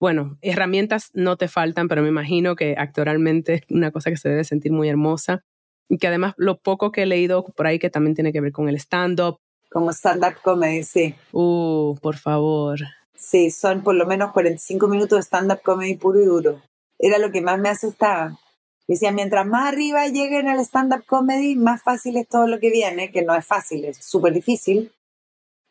[0.00, 4.28] bueno, herramientas no te faltan, pero me imagino que actoralmente es una cosa que se
[4.28, 5.42] debe sentir muy hermosa.
[5.88, 8.52] Y que además lo poco que he leído por ahí que también tiene que ver
[8.52, 9.38] con el stand-up.
[9.70, 11.14] Como stand-up comedy, sí.
[11.32, 12.78] Uh, por favor.
[13.14, 16.62] Sí, son por lo menos 45 minutos de stand-up comedy puro y duro.
[16.98, 18.38] Era lo que más me asustaba.
[18.86, 23.10] Decía, mientras más arriba lleguen al stand-up comedy, más fácil es todo lo que viene,
[23.10, 24.92] que no es fácil, es súper difícil.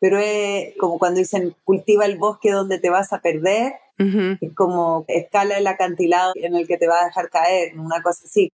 [0.00, 5.04] Pero es como cuando dicen, cultiva el bosque donde te vas a perder, es como
[5.08, 8.48] escala el acantilado en el que te va a dejar caer, una cosa así.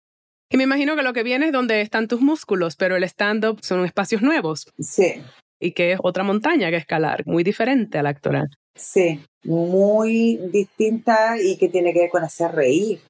[0.49, 3.59] Y me imagino que lo que viene es donde están tus músculos, pero el stand-up
[3.61, 4.71] son espacios nuevos.
[4.79, 5.21] Sí.
[5.59, 8.47] Y que es otra montaña que escalar, muy diferente a la actoral.
[8.75, 13.01] Sí, muy distinta y que tiene que ver con hacer reír.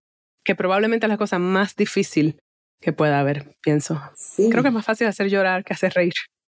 [0.44, 2.40] Que probablemente es la cosa más difícil
[2.82, 4.02] que pueda haber, pienso.
[4.16, 4.50] Sí.
[4.50, 6.14] Creo que es más fácil hacer llorar que hacer reír.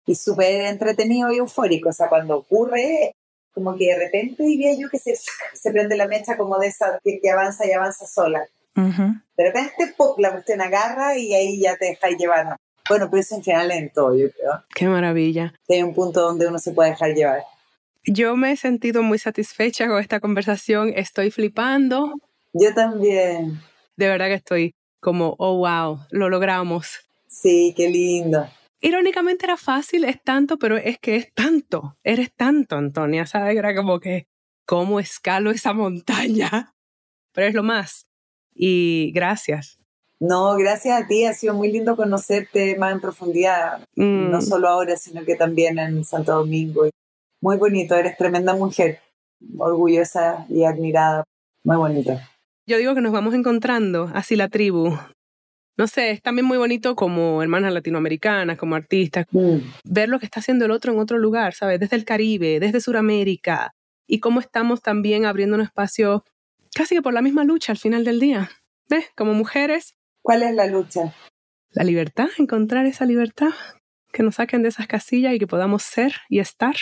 [0.07, 1.91] Y súper entretenido y eufórico.
[1.91, 3.15] O sea, cuando ocurre,
[3.53, 7.01] como que de repente diría yo que se, se prende la mecha como de esa
[7.03, 8.47] que, avanza y avanza sola.
[8.75, 10.15] De repente, ¡pum!
[10.19, 12.57] la cuestión agarra y ahí ya te dejáis llevar.
[12.89, 14.63] Bueno, pero eso en general en todo, yo creo.
[14.75, 15.55] Qué maravilla.
[15.69, 17.43] hay un punto donde uno se puede dejar llevar.
[18.05, 20.93] Yo me he sentido muy satisfecha con esta conversación.
[20.95, 22.13] Estoy flipando.
[22.53, 23.61] Yo también.
[23.97, 27.01] De verdad que estoy como, oh, wow, lo logramos.
[27.27, 28.47] Sí, qué lindo.
[28.81, 31.97] Irónicamente era fácil, es tanto, pero es que es tanto.
[32.05, 33.57] Eres tanto, Antonia, ¿sabes?
[33.57, 34.27] Era como que,
[34.67, 36.75] ¿cómo escalo esa montaña?
[37.33, 38.07] Pero es lo más.
[38.55, 39.79] Y gracias.
[40.19, 44.41] No, gracias a ti, ha sido muy lindo conocerte más en profundidad, no mm.
[44.41, 46.89] solo ahora, sino que también en Santo Domingo.
[47.43, 49.01] Muy bonito, eres tremenda mujer,
[49.59, 51.25] orgullosa y admirada,
[51.65, 52.31] muy bonita.
[52.67, 54.97] Yo digo que nos vamos encontrando, así la tribu.
[55.77, 59.57] No sé, es también muy bonito como hermanas latinoamericanas, como artistas, mm.
[59.85, 61.79] ver lo que está haciendo el otro en otro lugar, ¿sabes?
[61.79, 63.75] Desde el Caribe, desde Sudamérica,
[64.07, 66.25] y cómo estamos también abriendo un espacio
[66.75, 68.51] casi que por la misma lucha al final del día.
[68.89, 69.07] ¿Ves?
[69.17, 69.97] Como mujeres
[70.27, 71.15] ¿Cuál es la lucha?
[71.71, 73.51] La libertad, encontrar esa libertad,
[74.11, 76.75] que nos saquen de esas casillas y que podamos ser y estar.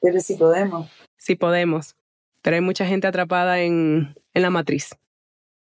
[0.00, 0.88] Pero si podemos.
[1.16, 1.96] Sí podemos,
[2.42, 4.90] pero hay mucha gente atrapada en, en la matriz.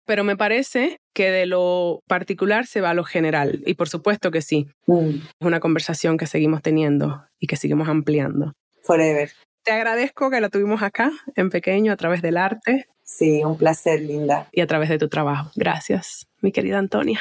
[0.05, 4.31] Pero me parece que de lo particular se va a lo general, y por supuesto
[4.31, 4.69] que sí.
[4.87, 5.09] Mm.
[5.41, 8.53] Es una conversación que seguimos teniendo y que seguimos ampliando.
[8.83, 9.31] Forever.
[9.65, 12.85] Te agradezco que la tuvimos acá, en pequeño, a través del arte.
[13.03, 14.51] Sí, un placer, Linda.
[14.53, 15.51] Y a través de tu trabajo.
[15.57, 17.21] Gracias, mi querida Antonia.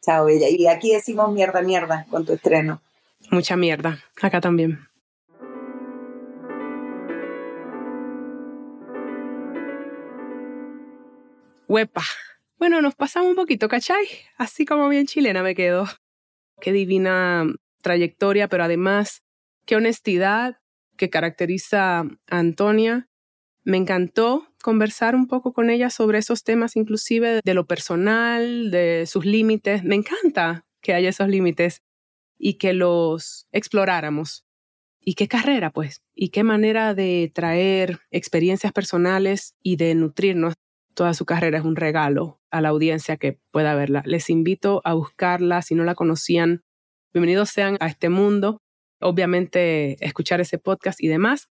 [0.00, 0.46] Chao, ella.
[0.48, 2.82] Y aquí decimos mierda, mierda con tu estreno.
[3.32, 3.98] Mucha mierda.
[4.22, 4.78] Acá también.
[11.66, 12.04] Huepa.
[12.64, 14.06] Bueno, nos pasamos un poquito, ¿cachai?
[14.38, 15.84] Así como bien chilena me quedo.
[16.62, 17.44] Qué divina
[17.82, 19.22] trayectoria, pero además,
[19.66, 20.56] qué honestidad
[20.96, 23.06] que caracteriza a Antonia
[23.64, 29.04] me encantó conversar un poco con ella sobre esos temas, inclusive de lo personal, de
[29.06, 29.84] sus límites.
[29.84, 31.82] Me encanta que haya esos límites
[32.38, 34.46] y que los exploráramos.
[35.02, 40.54] Y qué carrera, pues, y qué manera de traer experiencias personales y de nutrirnos.
[40.94, 44.04] Toda su carrera es un regalo a la audiencia que pueda verla.
[44.06, 46.62] Les invito a buscarla si no la conocían.
[47.12, 48.58] Bienvenidos sean a este mundo.
[49.00, 51.48] Obviamente, escuchar ese podcast y demás.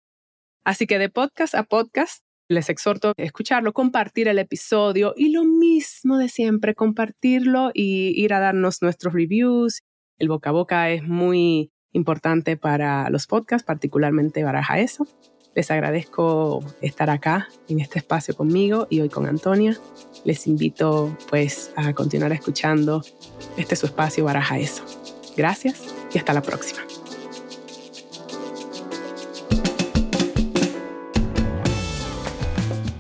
[0.64, 5.44] Así que de podcast a podcast, les exhorto a escucharlo, compartir el episodio y lo
[5.44, 9.82] mismo de siempre, compartirlo y ir a darnos nuestros reviews.
[10.20, 15.08] El boca a boca es muy importante para los podcasts, particularmente Baraja Eso.
[15.54, 19.78] Les agradezco estar acá en este espacio conmigo y hoy con Antonia.
[20.24, 23.04] Les invito pues a continuar escuchando
[23.58, 24.84] este su espacio Baraja Eso.
[25.36, 25.82] Gracias
[26.14, 26.82] y hasta la próxima.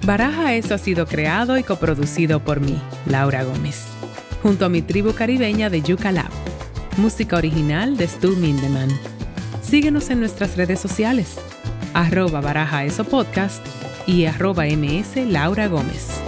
[0.03, 3.85] Baraja Eso ha sido creado y coproducido por mí, Laura Gómez,
[4.43, 6.31] junto a mi tribu caribeña de Yuca Lab.
[6.97, 8.89] Música original de Stu Mindeman.
[9.61, 11.37] Síguenos en nuestras redes sociales,
[11.93, 13.65] arroba Baraja Eso Podcast
[14.07, 16.21] y arroba ms Laura Gómez.